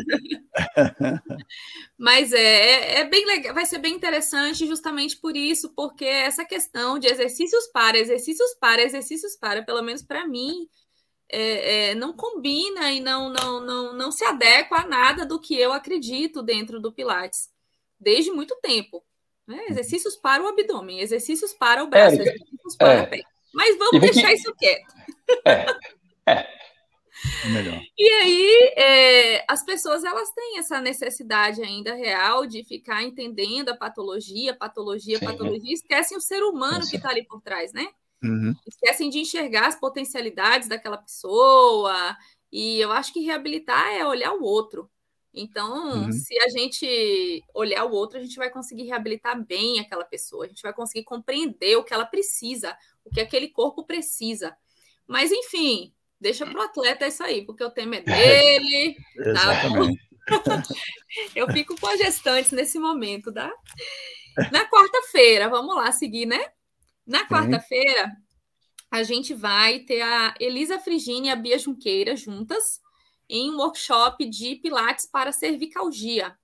[1.99, 6.45] Mas é, é, é, bem legal, vai ser bem interessante justamente por isso, porque essa
[6.45, 10.69] questão de exercícios para, exercícios para, exercícios para, pelo menos para mim,
[11.29, 15.59] é, é, não combina e não, não, não, não se adequa a nada do que
[15.59, 17.51] eu acredito dentro do Pilates
[17.99, 19.05] desde muito tempo.
[19.45, 19.57] Né?
[19.57, 19.67] Uhum.
[19.71, 23.03] Exercícios para o abdômen, exercícios para o braço, Érica, exercícios para é.
[23.03, 23.23] o pé.
[23.53, 24.35] Mas vamos deixar que...
[24.35, 24.95] isso quieto.
[25.45, 25.67] É,
[26.31, 26.58] é.
[27.53, 27.83] Melhor.
[27.97, 33.77] E aí, é, as pessoas elas têm essa necessidade ainda real de ficar entendendo a
[33.77, 35.25] patologia, patologia, Sim.
[35.25, 36.91] patologia, esquecem o ser humano Sim.
[36.91, 37.89] que está ali por trás, né?
[38.23, 38.55] Uhum.
[38.67, 42.17] Esquecem de enxergar as potencialidades daquela pessoa.
[42.51, 44.91] E eu acho que reabilitar é olhar o outro.
[45.33, 46.13] Então, uhum.
[46.13, 50.49] se a gente olhar o outro, a gente vai conseguir reabilitar bem aquela pessoa, a
[50.49, 54.57] gente vai conseguir compreender o que ela precisa, o que aquele corpo precisa.
[55.07, 58.97] Mas, enfim, deixa para o atleta isso aí, porque o tema é dele.
[59.35, 60.63] Tá
[61.35, 63.51] Eu fico com as gestantes nesse momento, tá?
[64.53, 66.39] Na quarta-feira, vamos lá seguir, né?
[67.07, 68.13] Na quarta-feira,
[68.91, 72.81] a gente vai ter a Elisa Frigini e a Bia Junqueira juntas
[73.29, 76.37] em um workshop de Pilates para cervicalgia.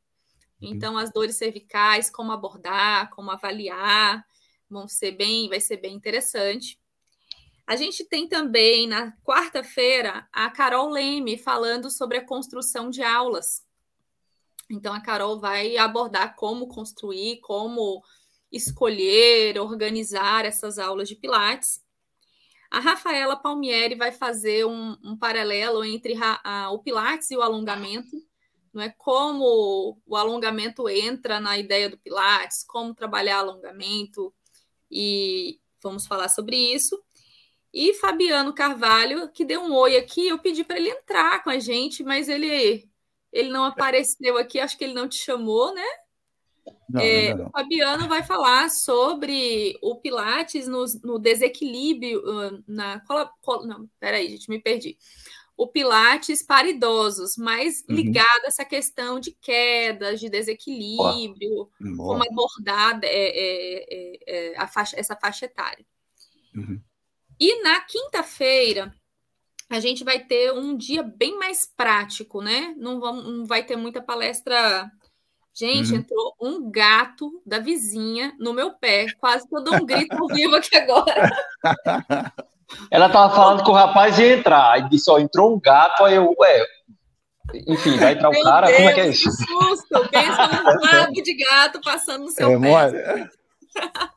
[0.60, 4.24] Então, as dores cervicais, como abordar, como avaliar,
[4.68, 6.78] vão ser bem, vai ser bem interessante.
[7.66, 13.64] A gente tem também na quarta-feira a Carol Leme falando sobre a construção de aulas.
[14.70, 18.02] Então, a Carol vai abordar como construir, como
[18.52, 21.82] escolher, organizar essas aulas de Pilates.
[22.70, 28.16] A Rafaela Palmieri vai fazer um, um paralelo entre a, o Pilates e o alongamento,
[28.72, 34.34] não é como o alongamento entra na ideia do Pilates, como trabalhar alongamento,
[34.90, 37.00] e vamos falar sobre isso.
[37.74, 41.58] E Fabiano Carvalho, que deu um oi aqui, eu pedi para ele entrar com a
[41.58, 42.88] gente, mas ele
[43.32, 45.84] ele não apareceu aqui, acho que ele não te chamou, né?
[46.88, 47.48] Não, é, não.
[47.48, 52.22] O Fabiano vai falar sobre o Pilates no, no desequilíbrio,
[52.64, 53.02] na.
[53.66, 54.96] Não, peraí, gente, me perdi.
[55.56, 57.96] O Pilates para idosos, mais uhum.
[57.96, 62.18] ligado a essa questão de quedas, de desequilíbrio, Boa.
[62.18, 63.86] como abordar é, é,
[64.26, 65.84] é, é faixa, essa faixa etária.
[66.54, 66.80] Uhum.
[67.38, 68.94] E na quinta-feira,
[69.70, 72.74] a gente vai ter um dia bem mais prático, né?
[72.76, 74.90] Não, vamos, não vai ter muita palestra
[75.56, 75.98] Gente, uhum.
[75.98, 79.06] entrou um gato da vizinha no meu pé.
[79.20, 81.30] Quase que eu dou um grito ao vivo aqui agora.
[82.90, 84.72] Ela tava falando que o rapaz ia entrar.
[84.72, 86.66] Aí disse, ó, entrou um gato, aí eu, ué,
[87.68, 88.66] enfim, vai entrar o cara?
[88.66, 89.30] Deus, Como é que é isso?
[89.30, 90.08] Que susto!
[90.10, 93.30] Pensa num rabo de gato passando no seu é, pé.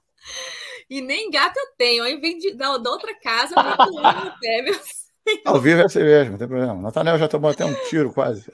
[0.90, 2.04] e nem gato eu tenho.
[2.04, 4.80] Aí vem de, da, da outra casa no pé, meu
[5.46, 6.82] Ao vivo é assim mesmo, não tem problema.
[6.82, 8.50] Natanel já tomou até um tiro quase.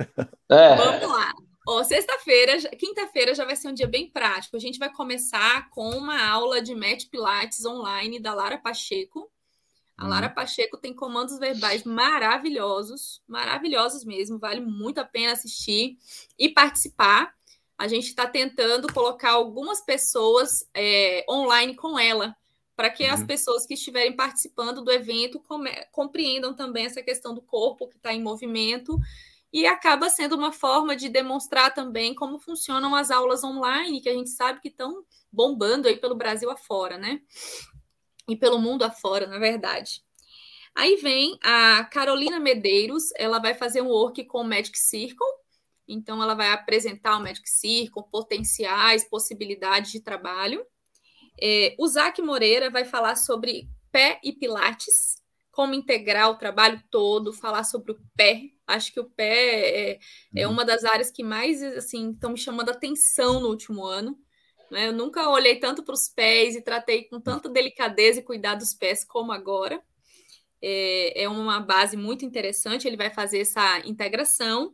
[0.50, 0.76] É.
[0.76, 1.34] Vamos lá.
[1.68, 4.58] Ó, sexta-feira, quinta-feira já vai ser um dia bem prático.
[4.58, 9.32] A gente vai começar com uma aula de Match Pilates online da Lara Pacheco.
[9.96, 10.34] A Lara uhum.
[10.34, 15.98] Pacheco tem comandos verbais maravilhosos, maravilhosos mesmo, vale muito a pena assistir
[16.38, 17.34] e participar.
[17.78, 22.36] A gente está tentando colocar algumas pessoas é, online com ela,
[22.76, 23.13] para que uhum.
[23.13, 25.41] as pessoas que estiverem participando do evento
[25.91, 28.97] compreendam também essa questão do corpo que está em movimento
[29.51, 34.13] e acaba sendo uma forma de demonstrar também como funcionam as aulas online, que a
[34.13, 37.21] gente sabe que estão bombando aí pelo Brasil afora, né?
[38.28, 40.01] E pelo mundo afora, na verdade.
[40.74, 45.28] Aí vem a Carolina Medeiros, ela vai fazer um work com o Magic Circle,
[45.88, 50.66] então ela vai apresentar o Magic Circle, potenciais, possibilidades de trabalho.
[51.42, 55.22] É, o Zac Moreira vai falar sobre pé e pilates,
[55.52, 58.42] como integrar o trabalho todo, falar sobre o pé.
[58.66, 60.00] Acho que o pé é,
[60.36, 60.54] é uhum.
[60.54, 64.18] uma das áreas que mais assim estão me chamando atenção no último ano.
[64.72, 64.88] Né?
[64.88, 68.74] Eu nunca olhei tanto para os pés e tratei com tanta delicadeza e cuidado dos
[68.74, 69.80] pés como agora.
[70.60, 72.88] É, é uma base muito interessante.
[72.88, 74.74] Ele vai fazer essa integração.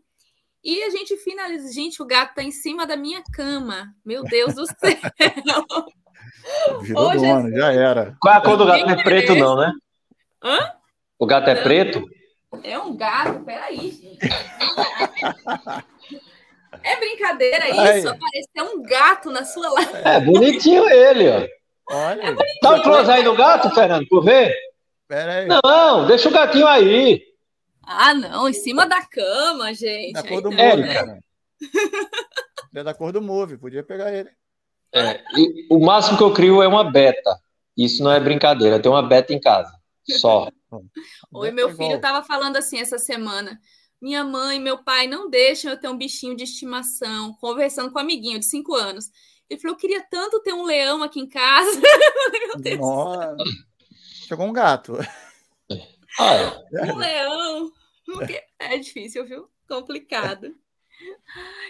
[0.64, 1.72] E a gente finaliza.
[1.72, 3.94] Gente, o gato está em cima da minha cama.
[4.06, 4.98] Meu Deus do céu!
[6.82, 8.16] Virou Hoje, dono, já era.
[8.20, 8.86] Qual é a cor do gato?
[8.86, 9.72] Não é preto, não, né?
[10.44, 10.72] Hã?
[11.18, 12.04] O gato é preto?
[12.64, 14.18] É um gato, peraí, gente.
[16.84, 18.10] É brincadeira isso?
[18.10, 19.92] Apareceu um gato na sua live.
[20.04, 21.48] É bonitinho ele, ó.
[21.92, 22.24] Olha.
[22.24, 24.56] É Dá um close aí no gato, Fernando, por ver?
[25.08, 25.48] Pera aí.
[25.48, 27.22] Não, deixa o gatinho aí.
[27.92, 30.14] Ah, não, em cima da cama, gente.
[30.14, 31.20] Da cor do Move, cara.
[32.76, 34.30] É da cor do Move, podia pegar ele.
[34.94, 35.24] É,
[35.72, 37.36] o máximo que eu crio é uma beta.
[37.76, 39.72] Isso não é brincadeira, tem uma beta em casa.
[40.20, 40.52] Só.
[41.34, 43.60] Oi, meu filho estava falando assim essa semana.
[44.00, 47.98] Minha mãe e meu pai não deixam eu ter um bichinho de estimação, conversando com
[47.98, 49.10] um amiguinho de cinco anos.
[49.50, 51.82] Ele falou: eu queria tanto ter um leão aqui em casa.
[52.32, 52.80] meu Deus.
[52.80, 53.36] Nossa.
[54.28, 54.96] Chegou um gato.
[56.20, 56.36] Ah,
[56.72, 56.92] é.
[56.92, 57.79] Um leão.
[58.58, 59.50] É difícil, viu?
[59.68, 60.56] Complicado.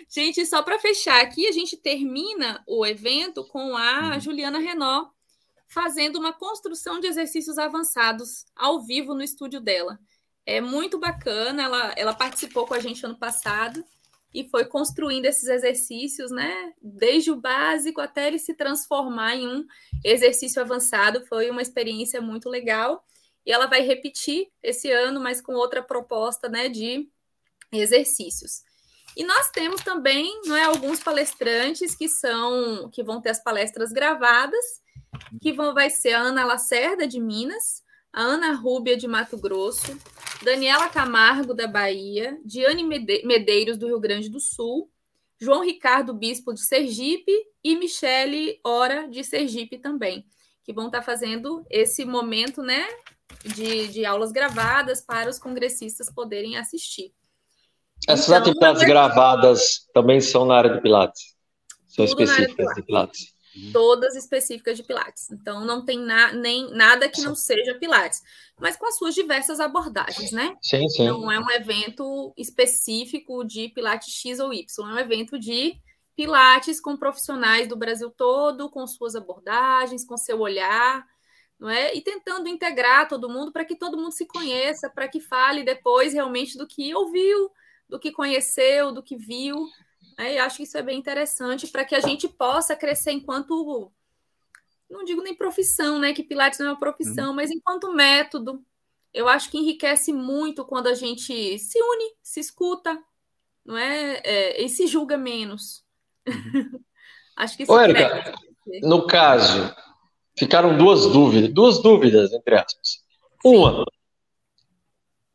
[0.09, 4.19] Gente, só para fechar aqui, a gente termina o evento com a uhum.
[4.19, 5.11] Juliana Renault
[5.67, 9.99] fazendo uma construção de exercícios avançados ao vivo no estúdio dela.
[10.45, 13.85] É muito bacana, ela, ela participou com a gente ano passado
[14.33, 16.73] e foi construindo esses exercícios, né?
[16.81, 19.65] Desde o básico até ele se transformar em um
[20.03, 21.25] exercício avançado.
[21.27, 23.05] Foi uma experiência muito legal.
[23.45, 26.69] E ela vai repetir esse ano, mas com outra proposta, né?
[26.69, 27.09] De
[27.71, 28.63] exercícios.
[29.17, 33.91] E nós temos também, não é, alguns palestrantes que são que vão ter as palestras
[33.91, 34.81] gravadas
[35.41, 39.97] que vão, vai ser a Ana Lacerda, de Minas, a Ana Rúbia, de Mato Grosso,
[40.43, 44.89] Daniela Camargo, da Bahia, Diane Medeiros, do Rio Grande do Sul,
[45.39, 47.31] João Ricardo Bispo, de Sergipe,
[47.63, 50.25] e Michele Ora, de Sergipe também,
[50.63, 52.87] que vão estar fazendo esse momento né,
[53.43, 57.13] de, de aulas gravadas para os congressistas poderem assistir.
[58.07, 61.35] Essas então, atividades gravadas também são na área de Pilates?
[61.87, 63.39] São específicas de Pilates?
[63.55, 63.71] Uhum.
[63.71, 65.29] todas específicas de Pilates.
[65.31, 68.21] Então, não tem na, nem nada que não seja Pilates,
[68.59, 70.55] mas com as suas diversas abordagens, né?
[70.61, 71.07] Sim, sim.
[71.07, 75.75] Não é um evento específico de Pilates X ou Y, é um evento de
[76.15, 81.05] Pilates com profissionais do Brasil todo, com suas abordagens, com seu olhar,
[81.59, 81.93] não é?
[81.93, 86.13] E tentando integrar todo mundo para que todo mundo se conheça, para que fale depois
[86.13, 87.51] realmente do que ouviu,
[87.87, 89.67] do que conheceu, do que viu.
[90.17, 93.91] É, eu acho que isso é bem interessante para que a gente possa crescer enquanto,
[94.89, 96.13] não digo nem profissão, né?
[96.13, 97.35] Que Pilates não é uma profissão, uhum.
[97.35, 98.63] mas enquanto método.
[99.11, 103.01] Eu acho que enriquece muito quando a gente se une, se escuta,
[103.65, 104.21] não é?
[104.23, 105.83] é e se julga menos.
[106.27, 106.79] Uhum.
[107.35, 108.35] acho que isso Ô, Erika,
[108.83, 109.73] no caso,
[110.39, 113.03] ficaram duas dúvidas, duas dúvidas, entre aspas.
[113.43, 113.85] Uma,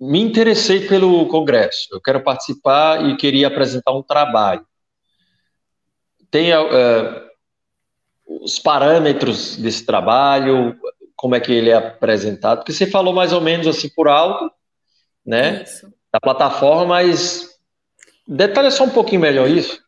[0.01, 4.67] me interessei pelo congresso, eu quero participar e queria apresentar um trabalho
[6.35, 7.31] tem uh,
[8.27, 10.77] os parâmetros desse trabalho,
[11.15, 14.51] como é que ele é apresentado, porque você falou mais ou menos assim por alto,
[15.25, 15.87] né, isso.
[16.13, 17.57] da plataforma, mas
[18.27, 19.81] detalhe só um pouquinho melhor isso.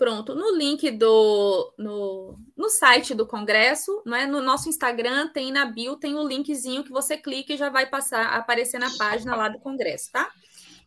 [0.00, 4.24] Pronto, no link do no, no site do Congresso, não é?
[4.24, 7.86] no nosso Instagram tem na bio tem o linkzinho que você clica e já vai
[7.86, 10.32] passar aparecer na página lá do Congresso, tá?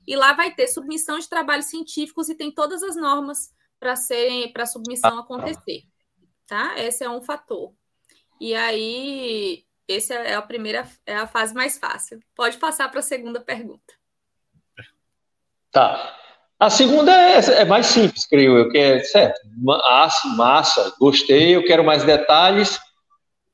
[0.07, 4.51] E lá vai ter submissão de trabalhos científicos e tem todas as normas para serem
[4.51, 5.83] para submissão acontecer,
[6.47, 6.73] tá?
[6.79, 7.71] Esse é um fator.
[8.41, 12.19] E aí, essa é a primeira é a fase mais fácil.
[12.33, 13.93] Pode passar para a segunda pergunta.
[15.69, 16.22] Tá.
[16.59, 19.39] A segunda é, é, mais simples, creio eu, que é certo.
[19.57, 22.77] Massa, massa, gostei, eu quero mais detalhes.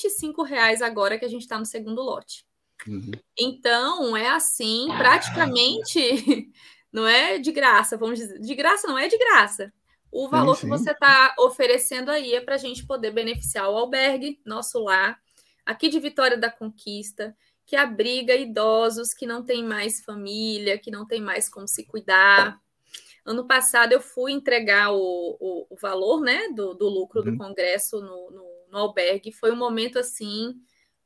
[0.48, 2.46] reais agora que a gente está no segundo lote.
[2.88, 3.12] Uhum.
[3.38, 6.00] Então, é assim, praticamente,
[6.94, 8.40] não é de graça, vamos dizer.
[8.40, 9.74] De graça não é de graça.
[10.18, 10.68] O valor sim, sim.
[10.68, 15.20] que você está oferecendo aí é para a gente poder beneficiar o albergue, nosso lar,
[15.66, 17.36] aqui de Vitória da Conquista,
[17.66, 22.58] que abriga idosos que não têm mais família, que não têm mais como se cuidar.
[23.26, 27.32] Ano passado eu fui entregar o, o, o valor né, do, do lucro uhum.
[27.34, 29.34] do congresso no, no, no albergue.
[29.34, 30.56] Foi um momento assim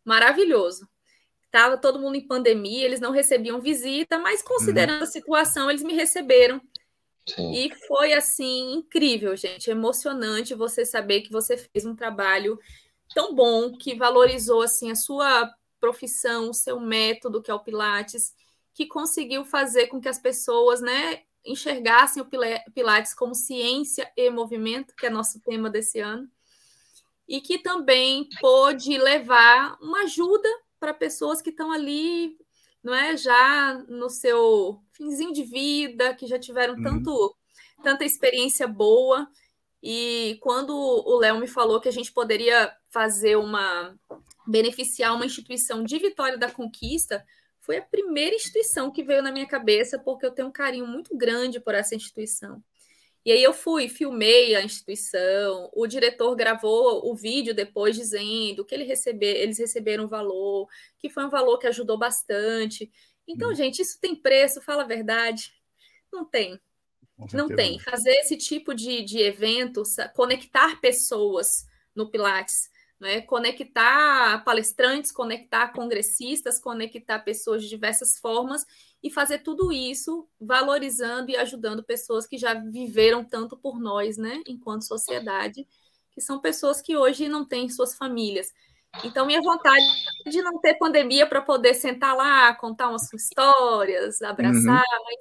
[0.06, 0.88] maravilhoso.
[1.46, 5.04] Estava todo mundo em pandemia, eles não recebiam visita, mas considerando uhum.
[5.06, 6.62] a situação, eles me receberam.
[7.36, 7.54] Sim.
[7.54, 12.60] E foi assim incrível, gente, emocionante você saber que você fez um trabalho
[13.14, 18.34] tão bom que valorizou assim a sua profissão, o seu método que é o Pilates,
[18.74, 22.30] que conseguiu fazer com que as pessoas, né, enxergassem o
[22.74, 26.30] Pilates como ciência e movimento, que é nosso tema desse ano,
[27.28, 30.50] e que também pôde levar uma ajuda
[30.80, 32.38] para pessoas que estão ali
[32.84, 36.84] não é já no seu finzinho de vida, que já tiveram uhum.
[36.84, 37.36] tanto
[37.84, 39.28] tanta experiência boa.
[39.82, 43.98] E quando o Léo me falou que a gente poderia fazer uma
[44.46, 47.24] beneficiar uma instituição de Vitória da Conquista,
[47.62, 51.16] foi a primeira instituição que veio na minha cabeça, porque eu tenho um carinho muito
[51.16, 52.62] grande por essa instituição.
[53.26, 58.74] E aí eu fui, filmei a instituição, o diretor gravou o vídeo depois dizendo que
[58.74, 60.68] ele receber, eles receberam valor,
[60.98, 62.90] que foi um valor que ajudou bastante.
[63.28, 63.56] Então, hum.
[63.56, 65.54] gente, isso tem preço, fala a verdade.
[66.12, 66.60] Não tem.
[67.34, 67.78] Não tem.
[67.80, 69.84] Fazer esse tipo de, de evento,
[70.16, 73.22] conectar pessoas no Pilates, né?
[73.22, 78.66] conectar palestrantes, conectar congressistas, conectar pessoas de diversas formas
[79.02, 84.44] e fazer tudo isso valorizando e ajudando pessoas que já viveram tanto por nós, né,
[84.46, 85.66] enquanto sociedade,
[86.12, 88.54] que são pessoas que hoje não têm suas famílias.
[89.04, 89.86] Então, minha vontade
[90.26, 95.04] de não ter pandemia para poder sentar lá, contar umas histórias, abraçar, uhum.
[95.06, 95.20] mas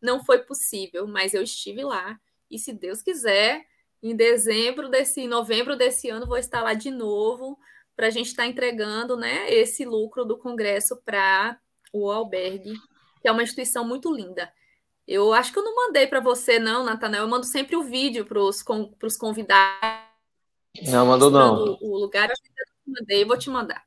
[0.00, 1.06] não foi possível.
[1.06, 3.64] Mas eu estive lá e, se Deus quiser,
[4.02, 7.58] em dezembro desse, novembro desse ano, vou estar lá de novo
[7.96, 11.58] para a gente estar tá entregando, né, esse lucro do congresso para
[11.92, 12.74] o albergue
[13.20, 14.50] que é uma instituição muito linda.
[15.06, 17.24] Eu acho que eu não mandei para você, não, Natanael.
[17.24, 20.08] Eu mando sempre o vídeo para os convidados.
[20.86, 21.76] Não, mandou não.
[21.80, 22.36] O, lugar, eu
[22.86, 23.82] mandei, vou te mandar.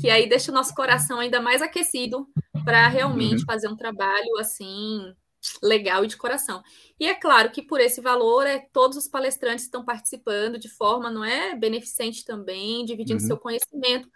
[0.00, 2.28] Que aí deixa o nosso coração ainda mais aquecido
[2.64, 3.46] para realmente uhum.
[3.46, 5.14] fazer um trabalho assim
[5.62, 6.62] legal e de coração.
[6.98, 11.10] E é claro que por esse valor é todos os palestrantes estão participando de forma
[11.10, 13.26] não é beneficente também, dividindo uhum.
[13.26, 14.08] seu conhecimento,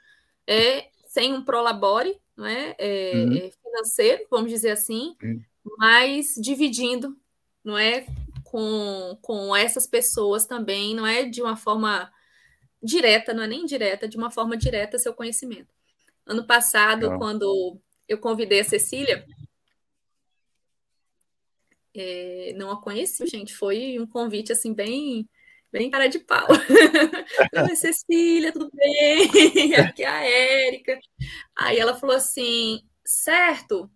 [0.47, 3.37] é sem um prolabore, não é, é, uhum.
[3.37, 5.41] É financeiro, vamos dizer assim, uhum.
[5.79, 7.17] mas dividindo,
[7.65, 8.07] não é,
[8.45, 12.11] com, com essas pessoas também, não é de uma forma
[12.83, 15.75] direta, não é nem direta, de uma forma direta seu conhecimento.
[16.25, 19.27] Ano passado, quando eu convidei a Cecília,
[22.01, 25.29] é, não a conheci, gente, foi um convite assim bem
[25.71, 26.47] bem cara de pau.
[27.69, 29.75] Oi, Cecília, tudo bem?
[29.77, 30.99] Aqui é a Érica.
[31.57, 33.91] Aí ela falou assim, certo.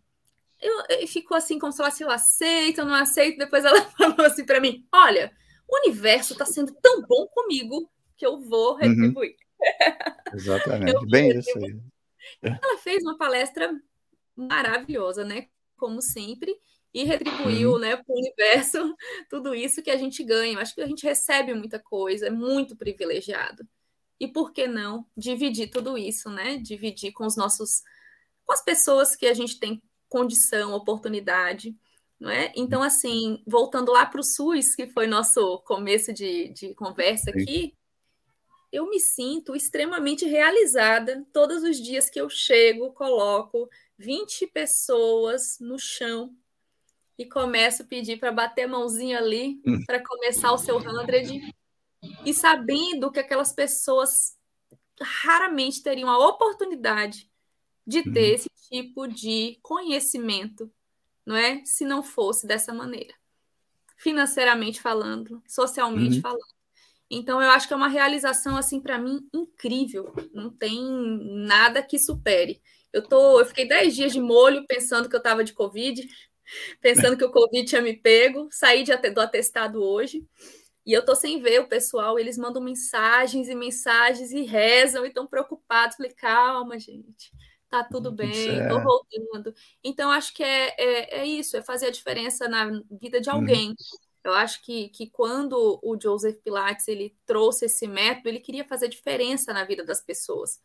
[0.60, 3.38] Eu, e ficou assim, como se ela assim, eu aceito, eu não aceito.
[3.38, 5.32] Depois ela falou assim para mim, olha,
[5.68, 8.78] o universo está sendo tão bom comigo que eu vou uhum.
[8.78, 9.30] retribuir.
[9.30, 10.34] Uhum.
[10.34, 11.80] Exatamente, eu bem isso aí.
[12.42, 13.72] Ela fez uma palestra
[14.36, 15.48] maravilhosa, né?
[15.76, 16.56] Como sempre
[16.94, 17.78] e retribuiu uhum.
[17.78, 18.96] né, para o universo
[19.30, 20.58] tudo isso que a gente ganha.
[20.58, 23.66] Acho que a gente recebe muita coisa, é muito privilegiado.
[24.20, 26.56] E por que não dividir tudo isso, né?
[26.58, 27.82] Dividir com os nossos,
[28.44, 31.74] com as pessoas que a gente tem condição, oportunidade.
[32.20, 32.52] Não é?
[32.54, 37.74] Então, assim, voltando lá para o SUS, que foi nosso começo de, de conversa aqui,
[38.70, 43.68] eu me sinto extremamente realizada todos os dias que eu chego, coloco
[43.98, 46.32] 20 pessoas no chão
[47.18, 49.84] e começo a pedir para bater a mãozinha ali hum.
[49.86, 51.54] para começar o seu hundred
[52.24, 54.36] e sabendo que aquelas pessoas
[55.00, 57.30] raramente teriam a oportunidade
[57.86, 58.34] de ter uhum.
[58.34, 60.70] esse tipo de conhecimento,
[61.26, 61.64] não é?
[61.64, 63.14] Se não fosse dessa maneira,
[63.96, 66.22] financeiramente falando, socialmente uhum.
[66.22, 66.52] falando.
[67.10, 70.14] Então eu acho que é uma realização assim para mim incrível.
[70.32, 70.80] Não tem
[71.46, 72.62] nada que supere.
[72.92, 76.06] Eu tô, eu fiquei 10 dias de molho pensando que eu estava de covid,
[76.80, 80.26] pensando que o Covid tinha me pego, saí de, do atestado hoje.
[80.84, 85.08] E eu tô sem ver o pessoal, eles mandam mensagens e mensagens e rezam e
[85.08, 85.96] estão preocupados.
[85.96, 87.32] Falei, calma, gente,
[87.68, 89.54] tá tudo bem, tô voltando.
[89.82, 93.36] Então, acho que é, é, é, isso, é fazer a diferença na vida de uhum.
[93.36, 93.68] alguém.
[93.68, 93.74] Uhum.
[94.24, 98.88] Eu acho que, que quando o Joseph Pilates ele trouxe esse método, ele queria fazer
[98.88, 100.60] diferença na vida das pessoas.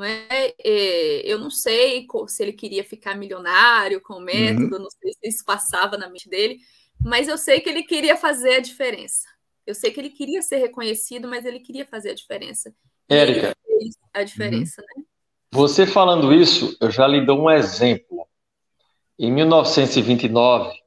[0.00, 0.54] Não é?
[0.64, 1.30] é?
[1.30, 4.82] Eu não sei se ele queria ficar milionário com o método, uhum.
[4.82, 6.58] não sei se isso passava na mente dele,
[6.98, 9.28] mas eu sei que ele queria fazer a diferença.
[9.66, 12.74] Eu sei que ele queria ser reconhecido, mas ele queria fazer a diferença.
[13.10, 13.54] Érica,
[14.14, 15.02] a diferença, uhum.
[15.02, 15.06] né?
[15.52, 18.26] Você falando isso, eu já lhe dou um exemplo.
[19.18, 20.80] Em 1929,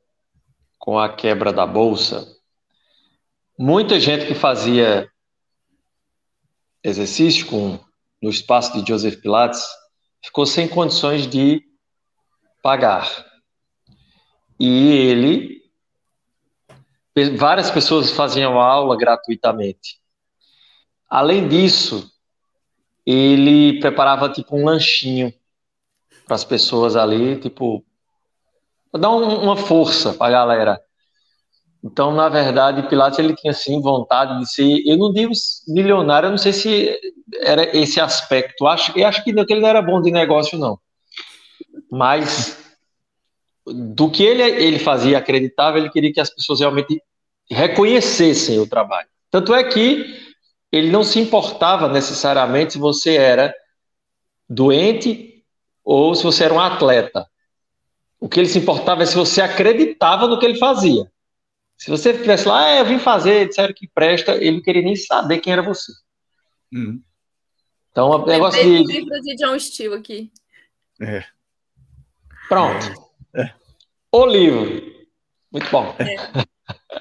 [0.80, 2.36] com a quebra da bolsa,
[3.56, 5.08] muita gente que fazia
[6.84, 7.80] exercício com
[8.24, 9.68] no espaço de Joseph Pilates,
[10.24, 11.62] ficou sem condições de
[12.64, 13.06] pagar.
[14.58, 15.62] E ele,
[17.36, 20.00] várias pessoas faziam aula gratuitamente.
[21.10, 22.10] Além disso,
[23.06, 25.34] ele preparava tipo um lanchinho
[26.26, 27.86] para as pessoas ali, tipo,
[28.90, 30.82] para dar um, uma força para a galera.
[31.84, 35.34] Então, na verdade, Pilates ele tinha sim vontade de ser, eu não digo
[35.68, 36.98] milionário, eu não sei se
[37.42, 38.68] era esse aspecto.
[38.68, 40.80] Acho, eu acho que ele não era bom de negócio não.
[41.92, 42.64] Mas
[43.66, 47.02] do que ele, ele fazia, acreditava, ele queria que as pessoas realmente
[47.50, 49.08] reconhecessem o trabalho.
[49.32, 50.20] Tanto é que
[50.72, 53.54] ele não se importava necessariamente se você era
[54.50, 55.44] doente
[55.84, 57.28] ou se você era um atleta.
[58.20, 61.12] O que ele se importava é se você acreditava no que ele fazia.
[61.78, 64.96] Se você tivesse lá, ah, eu vim fazer, disseram que presta, ele não queria nem
[64.96, 65.92] saber quem era você.
[66.72, 67.02] Uhum.
[67.94, 68.84] Então, o negócio de.
[68.92, 70.32] livro de John Steele aqui.
[71.00, 71.24] É.
[72.50, 72.92] Pronto.
[73.36, 73.54] É.
[74.12, 75.08] O livro.
[75.52, 75.96] Muito bom.
[76.00, 76.44] É.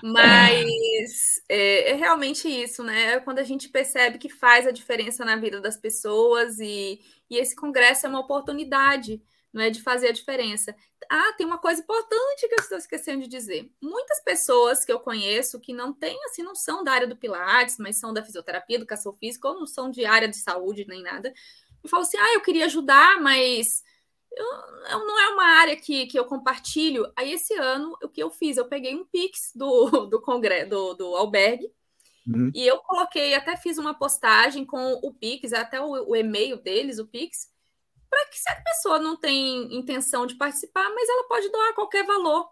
[0.02, 3.14] Mas é, é, realmente isso, né?
[3.14, 7.38] É quando a gente percebe que faz a diferença na vida das pessoas e, e
[7.38, 9.22] esse congresso é uma oportunidade
[9.52, 10.74] não é de fazer a diferença.
[11.10, 13.70] Ah, tem uma coisa importante que eu estou esquecendo de dizer.
[13.80, 17.76] Muitas pessoas que eu conheço que não têm, assim, não são da área do Pilates,
[17.78, 21.32] mas são da fisioterapia, educação física, ou não são de área de saúde nem nada,
[21.82, 23.82] me falam assim: ah, eu queria ajudar, mas
[24.34, 24.46] eu,
[24.90, 27.10] eu, não é uma área que, que eu compartilho.
[27.16, 28.56] Aí, esse ano, o que eu fiz?
[28.56, 31.70] Eu peguei um Pix do, do congresso, do, do albergue,
[32.26, 32.50] uhum.
[32.54, 36.98] e eu coloquei, até fiz uma postagem com o Pix, até o, o e-mail deles,
[36.98, 37.51] o Pix,
[38.12, 42.04] para que se a pessoa não tem intenção de participar, mas ela pode doar qualquer
[42.04, 42.46] valor.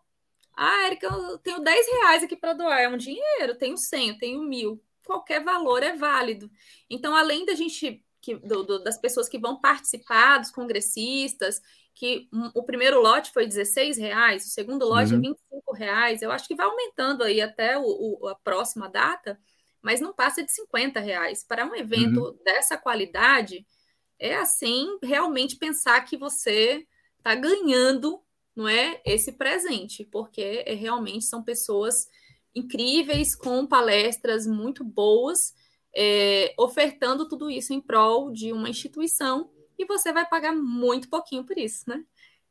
[0.57, 4.19] Ah, Erika, eu tenho 10 reais aqui para doar, é um dinheiro, tenho 100, eu
[4.19, 4.83] tenho mil.
[5.05, 6.51] Qualquer valor é válido.
[6.89, 11.61] Então, além da gente, que, do, do, das pessoas que vão participar, dos congressistas,
[11.95, 15.25] que um, o primeiro lote foi 16 reais, o segundo lote é uhum.
[15.25, 19.39] é 25 reais, eu acho que vai aumentando aí até o, o, a próxima data,
[19.83, 21.45] mas não passa de 50 reais.
[21.45, 22.39] Para um evento uhum.
[22.43, 23.67] dessa qualidade,
[24.21, 28.21] é assim realmente pensar que você está ganhando,
[28.55, 32.07] não é, esse presente, porque é, realmente são pessoas
[32.55, 35.55] incríveis com palestras muito boas,
[35.97, 41.45] é, ofertando tudo isso em prol de uma instituição e você vai pagar muito pouquinho
[41.45, 42.05] por isso, né?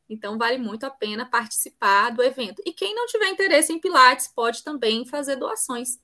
[0.08, 2.60] Então vale muito a pena participar do evento.
[2.66, 6.00] E quem não tiver interesse em Pilates pode também fazer doações.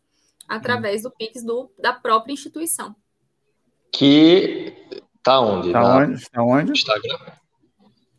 [0.48, 2.94] através do Pix do, da própria instituição.
[3.92, 4.85] Que
[5.26, 5.72] tá onde?
[5.72, 6.30] Tá Na- onde?
[6.30, 6.70] Tá onde?
[6.70, 7.18] Instagram.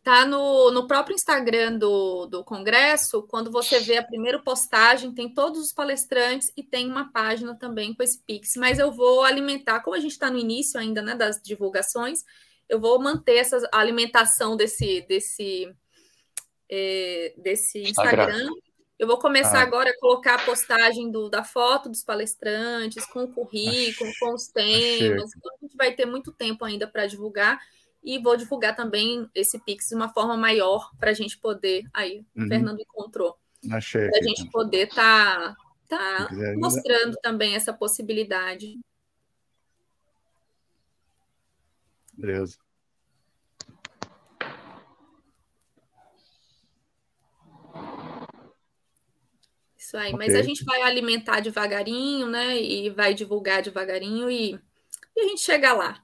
[0.03, 5.33] Tá no, no próprio Instagram do, do Congresso, quando você vê a primeira postagem, tem
[5.33, 8.55] todos os palestrantes e tem uma página também com esse Pix.
[8.57, 12.23] Mas eu vou alimentar, como a gente está no início ainda né, das divulgações,
[12.69, 15.73] eu vou manter essa alimentação desse, desse,
[16.69, 18.29] eh, desse Instagram.
[18.29, 18.49] Instagram.
[18.99, 19.63] Eu vou começar Ah.
[19.63, 24.47] agora a colocar a postagem do, da foto dos palestrantes, com o currículo, com os
[24.47, 25.31] temas.
[25.35, 27.59] Então, a gente vai ter muito tempo ainda para divulgar.
[28.03, 31.83] E vou divulgar também esse Pix de uma forma maior para a gente poder.
[31.93, 32.47] Aí, o Uhum.
[32.47, 33.37] Fernando encontrou.
[33.71, 34.09] Achei.
[34.09, 35.55] Para a gente poder estar
[35.87, 36.57] tá, tá ajuda.
[36.57, 38.79] mostrando também essa possibilidade.
[42.13, 42.57] Beleza.
[49.87, 50.17] Isso aí, Ok.
[50.17, 52.61] mas a gente vai alimentar devagarinho, né?
[52.61, 54.51] E vai divulgar devagarinho e,
[55.15, 56.03] e a gente chega lá.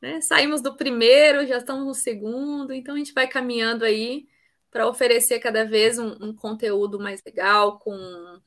[0.00, 0.20] Né?
[0.20, 4.28] Saímos do primeiro, já estamos no segundo, então a gente vai caminhando aí
[4.70, 8.40] para oferecer cada vez um, um conteúdo mais legal, com,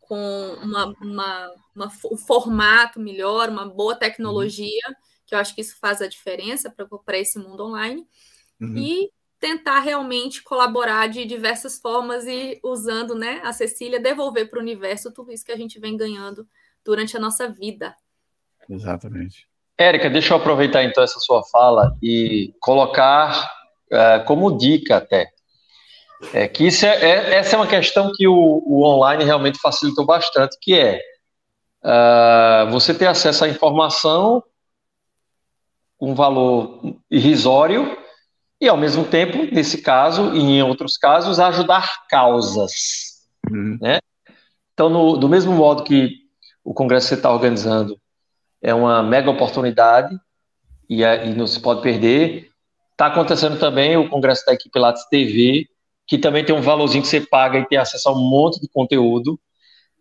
[0.00, 4.82] com uma, uma, uma- um formato melhor, uma boa tecnologia,
[5.26, 6.70] que eu acho que isso faz a diferença
[7.02, 8.06] para esse mundo online
[8.60, 8.76] Uhum.
[8.76, 9.10] e
[9.40, 15.12] tentar realmente colaborar de diversas formas e usando, né, a Cecília devolver para o universo
[15.12, 16.46] tudo isso que a gente vem ganhando
[16.84, 17.94] durante a nossa vida.
[18.68, 19.46] Exatamente.
[19.76, 23.48] Érica, deixa eu aproveitar então essa sua fala e colocar
[23.90, 25.30] eh, como dica até.
[26.32, 30.04] É que isso é, é- essa é uma questão que o, o online realmente facilitou
[30.04, 31.00] bastante, que é
[31.82, 34.42] ah, você ter acesso à informação
[35.96, 36.80] com um valor
[37.10, 37.96] irrisório
[38.60, 42.72] e, ao mesmo tempo, nesse caso e em outros casos, ajudar causas.
[43.50, 43.78] Uhum.
[44.72, 46.12] Então, no- do mesmo modo que
[46.64, 47.98] o congresso que você está organizando
[48.62, 50.16] é uma mega oportunidade
[50.88, 52.50] e, é- e não se pode perder,
[52.92, 55.66] está acontecendo também o congresso da equipe Lattes TV,
[56.06, 58.68] que também tem um valorzinho que você paga e tem acesso a um monte de
[58.68, 59.38] conteúdo.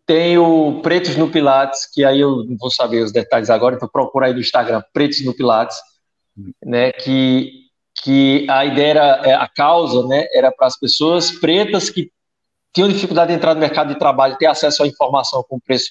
[0.05, 3.89] Tem o Pretos no Pilates, que aí eu não vou saber os detalhes agora, então
[3.89, 5.78] procura aí no Instagram, Pretos no Pilates,
[6.64, 7.57] né, que,
[8.04, 12.12] que a ideia era, é, a causa, né, era para as pessoas pretas que
[12.74, 15.89] tinham dificuldade de entrar no mercado de trabalho, ter acesso à informação com preço,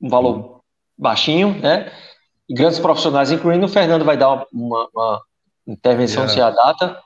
[0.00, 0.60] um valor
[0.96, 1.90] baixinho, né,
[2.48, 5.22] e grandes profissionais, incluindo o Fernando vai dar uma, uma
[5.66, 6.34] intervenção, Yeah.
[6.34, 7.02] se é a data,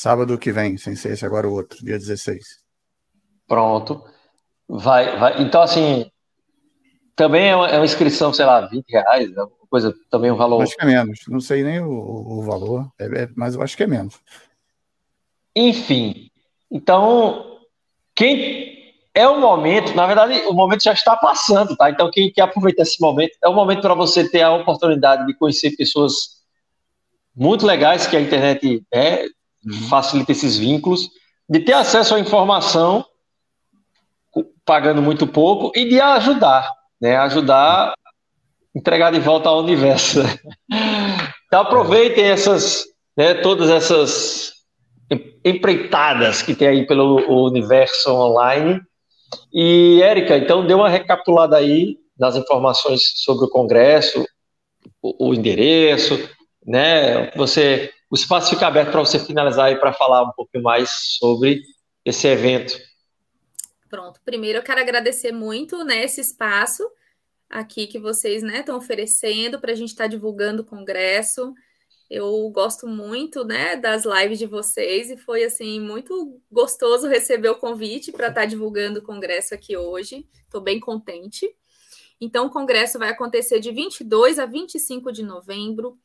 [0.00, 2.60] Sábado que vem, sem ser esse agora o outro, dia 16.
[3.46, 4.02] Pronto.
[4.68, 5.42] Vai, vai.
[5.42, 6.10] Então, assim,
[7.14, 10.36] também é uma, é uma inscrição, sei lá, 20 reais, é uma coisa, também um
[10.36, 10.62] valor.
[10.62, 11.20] Acho que é menos.
[11.28, 14.16] Não sei nem o, o valor, é- é- mas eu acho que é menos.
[15.54, 16.30] Enfim,
[16.70, 17.58] então,
[18.14, 21.90] quem é o momento, na verdade, o momento já está passando, tá?
[21.90, 25.34] Então, quem quer aproveitar esse momento, é o momento para você ter a oportunidade de
[25.34, 26.40] conhecer pessoas
[27.34, 29.24] muito legais que a internet é,
[29.88, 31.08] facilita esses vínculos,
[31.48, 33.04] de ter acesso à informação
[34.64, 37.16] pagando muito pouco e de ajudar, né?
[37.16, 37.92] Ajudar,
[38.74, 40.20] entregar de volta ao universo.
[41.46, 42.84] Então aproveitem essas,
[43.16, 44.52] né, todas essas
[45.10, 48.80] em- empreitadas que tem aí pelo universo online.
[49.52, 54.24] E Érica, então dê uma recapitulada aí nas informações sobre o congresso,
[55.02, 56.28] o, o endereço,
[56.64, 57.30] né?
[57.32, 61.60] Você, o espaço fica aberto para você finalizar aí para falar um pouquinho mais sobre
[62.04, 62.78] esse evento.
[63.88, 64.20] Pronto.
[64.24, 66.88] Primeiro eu quero agradecer muito, né, esse espaço
[67.50, 71.52] aqui que vocês, né, estão oferecendo para a gente estar divulgando o congresso.
[72.08, 77.58] Eu gosto muito, né, das lives de vocês e foi assim muito gostoso receber o
[77.58, 80.26] convite para estar divulgando o congresso aqui hoje.
[80.44, 81.52] Estou bem contente.
[82.20, 85.98] Então, o congresso vai acontecer de 22 a 25 de novembro.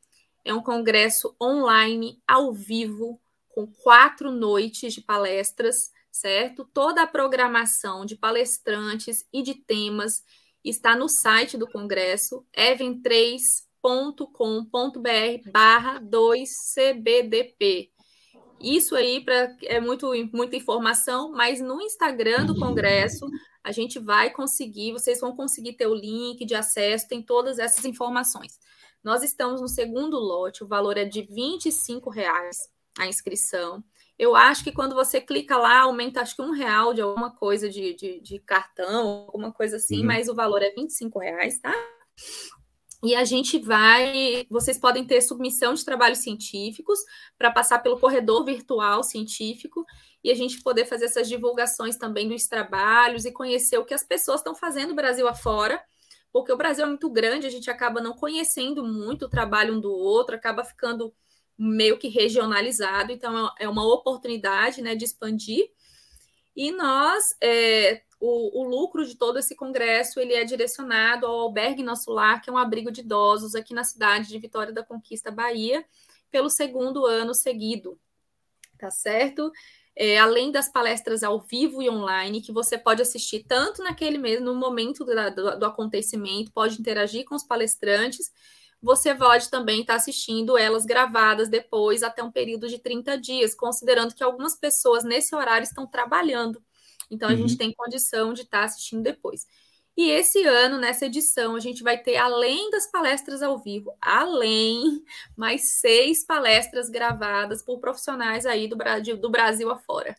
[0.43, 3.19] É um congresso online, ao vivo,
[3.49, 6.63] com quatro noites de palestras, certo?
[6.73, 10.23] Toda a programação de palestrantes e de temas
[10.69, 17.91] está no site do congresso, even3.com.br barra 2cbdp.
[18.59, 23.27] Isso aí pra, é muito, muita informação, mas no Instagram do Congresso
[23.63, 27.85] a gente vai conseguir, vocês vão conseguir ter o link de acesso, tem todas essas
[27.85, 28.57] informações.
[29.03, 32.57] Nós estamos no segundo lote, o valor é de 25 reais
[32.97, 33.83] a inscrição.
[34.17, 37.69] Eu acho que quando você clica lá, aumenta acho que um real de alguma coisa
[37.69, 40.05] de, de, de cartão, alguma coisa assim, Uhum.
[40.05, 41.73] mas o valor é 25 reais, tá?
[43.03, 44.45] E a gente vai.
[44.49, 46.99] Vocês podem ter submissão de trabalhos científicos
[47.37, 49.85] para passar pelo corredor virtual científico
[50.23, 54.03] e a gente poder fazer essas divulgações também dos trabalhos e conhecer o que as
[54.03, 55.79] pessoas estão fazendo Brasil afora,
[56.33, 59.79] porque o Brasil é muito grande, a gente acaba não conhecendo muito o trabalho um
[59.79, 61.13] do outro, acaba ficando
[61.57, 65.69] meio que regionalizado, então é uma oportunidade né, de expandir.
[66.55, 71.83] E nós é, o, o, lucro de todo esse congresso ele é direcionado ao Albergue
[71.83, 75.31] Nosso Lar, que é um abrigo de idosos aqui na cidade de Vitória da Conquista,
[75.31, 75.85] Bahia,
[76.31, 77.99] pelo segundo ano seguido,
[78.77, 79.51] tá certo?
[79.95, 84.45] É, além das palestras ao vivo e online, que você pode assistir tanto naquele mesmo,
[84.45, 88.31] no momento do, do acontecimento, pode interagir com os palestrantes,
[88.81, 94.13] você pode também estar assistindo elas gravadas depois até um período de 30 dias, considerando
[94.13, 96.63] que algumas pessoas nesse horário estão trabalhando.
[97.09, 97.39] Então, a uhum.
[97.39, 99.47] gente tem condição de estar tá assistindo depois.
[99.97, 105.03] E esse ano, nessa edição, a gente vai ter, além das palestras ao vivo, além
[105.37, 110.15] mais seis palestras gravadas por profissionais aí do Brasil, do Brasil afora.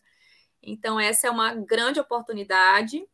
[0.63, 3.07] Então, essa é uma grande oportunidade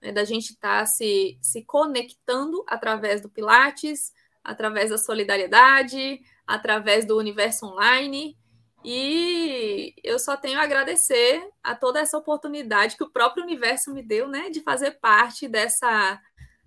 [0.00, 4.12] né, da gente estar tá se, se conectando através do Pilates,
[4.46, 8.36] através da solidariedade, através do universo online
[8.88, 14.00] e eu só tenho a agradecer a toda essa oportunidade que o próprio universo me
[14.00, 16.20] deu, né, de fazer parte dessa,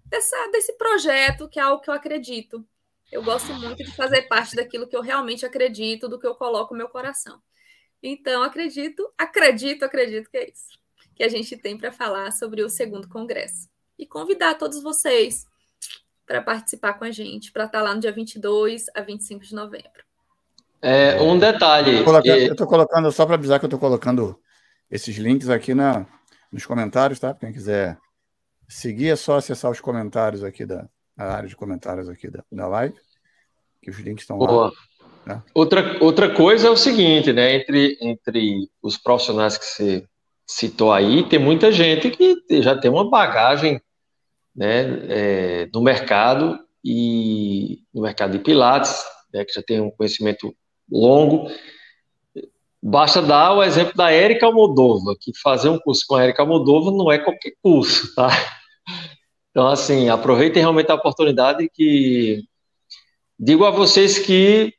[0.06, 2.68] dessa desse projeto que é algo que eu acredito.
[3.10, 6.74] Eu gosto muito de fazer parte daquilo que eu realmente acredito, do que eu coloco
[6.74, 7.42] no meu coração.
[8.04, 10.78] Então, acredito, acredito, acredito que é isso
[11.16, 13.70] que a gente tem para falar sobre o segundo congresso.
[13.98, 15.46] E convidar todos vocês
[16.30, 20.04] para participar com a gente, para estar lá no dia 22 a 25 de novembro.
[20.80, 22.04] É, um detalhe.
[22.06, 24.40] Eu estou colocando, só para avisar que eu estou colocando
[24.92, 26.06] esses links aqui na,
[26.52, 27.34] nos comentários, tá?
[27.34, 27.98] Quem quiser
[28.68, 32.68] seguir é só acessar os comentários aqui da a área de comentários aqui da, da
[32.68, 32.96] live,
[33.82, 34.68] que os links estão Boa.
[34.68, 34.72] lá.
[35.26, 35.44] Né?
[35.54, 37.56] Outra, outra coisa é o seguinte, né?
[37.56, 40.06] Entre, entre os profissionais que você
[40.46, 43.82] citou aí, tem muita gente que já tem uma bagagem
[44.60, 49.02] né, é, no mercado e no mercado de Pilates,
[49.34, 50.54] né, que já tem um conhecimento
[50.92, 51.50] longo.
[52.84, 56.92] Basta dar o exemplo da Érica Almodova, que fazer um curso com a Érica Almodova
[56.92, 58.28] não é qualquer curso, tá?
[59.50, 62.44] Então, assim, aproveitem realmente a oportunidade que
[63.38, 64.74] digo a vocês que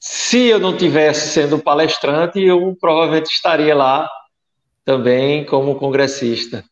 [0.00, 4.08] se eu não tivesse sendo palestrante, eu provavelmente estaria lá
[4.84, 6.64] também como congressista,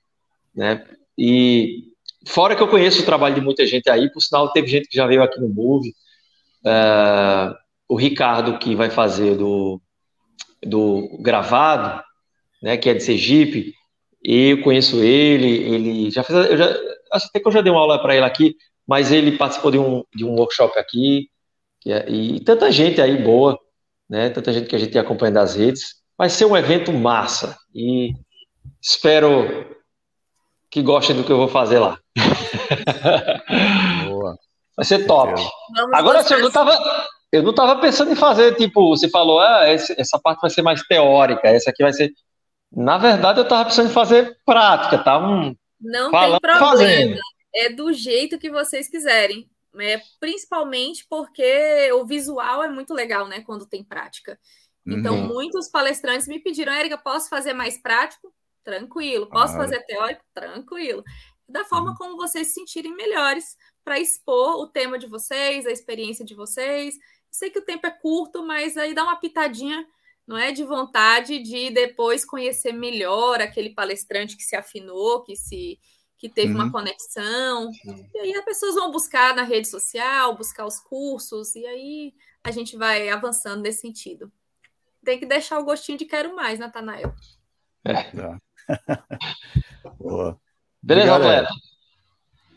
[0.55, 0.87] né?
[1.19, 1.86] E
[2.27, 4.97] fora que eu conheço o trabalho de muita gente aí, por sinal teve gente que
[4.97, 5.95] já veio aqui no Move,
[6.65, 7.55] uh,
[7.89, 9.81] o Ricardo, que vai fazer do,
[10.63, 12.03] do gravado,
[12.63, 13.73] né, que é de Sergipe,
[14.23, 16.77] eu conheço ele, ele já fez, eu já,
[17.13, 18.57] acho até que eu já dei uma aula para ele aqui,
[18.87, 21.29] mas ele participou de um, de um workshop aqui,
[21.87, 23.57] é, e tanta gente aí boa,
[24.11, 28.13] né, tanta gente que a gente acompanha das redes, vai ser um evento massa, e
[28.83, 29.77] espero
[30.69, 31.99] que gostem do que eu vou fazer lá.
[34.07, 34.39] Boa.
[34.77, 35.33] Vai ser top.
[35.93, 36.79] Agora, se eu não tava,
[37.33, 40.83] eu não estava pensando em fazer, tipo, você falou, ah, essa parte vai ser mais
[40.83, 42.13] teórica, essa aqui vai ser.
[42.71, 45.19] Na verdade, eu estava pensando em fazer prática, tá?
[45.19, 46.71] Um, não falando, tem problema.
[46.71, 47.21] Fazendo.
[47.55, 49.49] É do jeito que vocês quiserem.
[49.79, 53.43] É, principalmente porque o visual é muito legal, né?
[53.43, 54.39] Quando tem prática.
[54.87, 55.27] Então, uhum.
[55.27, 58.33] muitos palestrantes me pediram, Érica, posso fazer mais prático?
[58.65, 59.27] Tranquilo.
[59.27, 59.59] Posso ah.
[59.59, 60.23] fazer teórico?
[60.33, 61.03] Tranquilo.
[61.49, 61.97] Da forma uhum.
[61.97, 66.97] como vocês se sentirem melhores para expor o tema de vocês, a experiência de vocês
[67.37, 69.87] Sei que o tempo é curto, mas aí dá uma pitadinha,
[70.27, 70.53] não é?
[70.53, 75.79] De vontade de depois conhecer melhor aquele palestrante que se afinou, que se
[76.19, 76.63] que teve uhum.
[76.63, 77.71] uma conexão.
[78.15, 82.51] E aí as pessoas vão buscar na rede social, buscar os cursos, e aí a
[82.51, 84.33] gente vai avançando nesse sentido.
[85.05, 87.15] Tem que deixar o gostinho de quero mais, Natanael.
[87.85, 88.39] É.
[89.99, 90.41] Boa.
[90.87, 91.49] Beleza, Obrigado,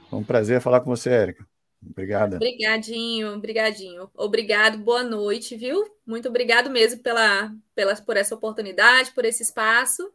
[0.08, 1.48] Foi um prazer falar com você, Érica.
[1.84, 2.36] Obrigada.
[2.36, 4.12] Obrigadinho, obrigadinho.
[4.14, 5.84] Obrigado, boa noite, viu?
[6.06, 10.14] Muito obrigado mesmo pela, pela, por essa oportunidade, por esse espaço.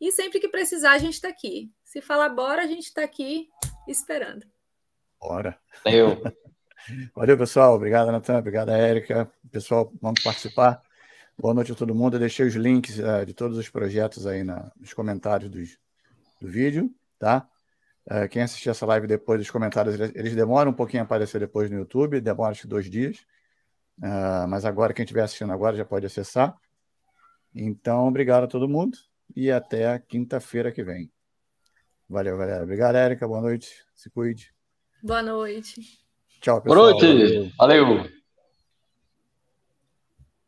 [0.00, 1.70] E sempre que precisar, a gente está aqui.
[1.84, 3.50] Se falar bora, a gente está aqui
[3.86, 4.46] esperando.
[5.20, 5.58] Bora.
[5.84, 6.22] Eu.
[7.14, 7.74] Valeu, pessoal.
[7.74, 8.38] Obrigado, Natan.
[8.38, 9.30] Obrigado, Érica.
[9.50, 10.80] Pessoal, vamos participar.
[11.38, 12.16] Boa noite a todo mundo.
[12.16, 15.78] Eu deixei os links uh, de todos os projetos aí na, nos comentários dos,
[16.40, 16.90] do vídeo,
[17.22, 17.48] tá?
[18.10, 21.70] Uh, quem assistir essa live depois, os comentários, eles demoram um pouquinho a aparecer depois
[21.70, 23.18] no YouTube, demora acho que dois dias.
[23.98, 26.56] Uh, mas agora, quem estiver assistindo agora já pode acessar.
[27.54, 28.98] Então, obrigado a todo mundo
[29.36, 31.12] e até quinta-feira que vem.
[32.08, 32.64] Valeu, galera.
[32.64, 33.28] Obrigado, Érica.
[33.28, 33.70] Boa noite.
[33.94, 34.52] Se cuide.
[35.00, 35.80] Boa noite.
[36.40, 36.92] Tchau, pessoal.
[36.92, 37.54] Boa noite.
[37.56, 37.86] Valeu.
[37.86, 38.21] Valeu.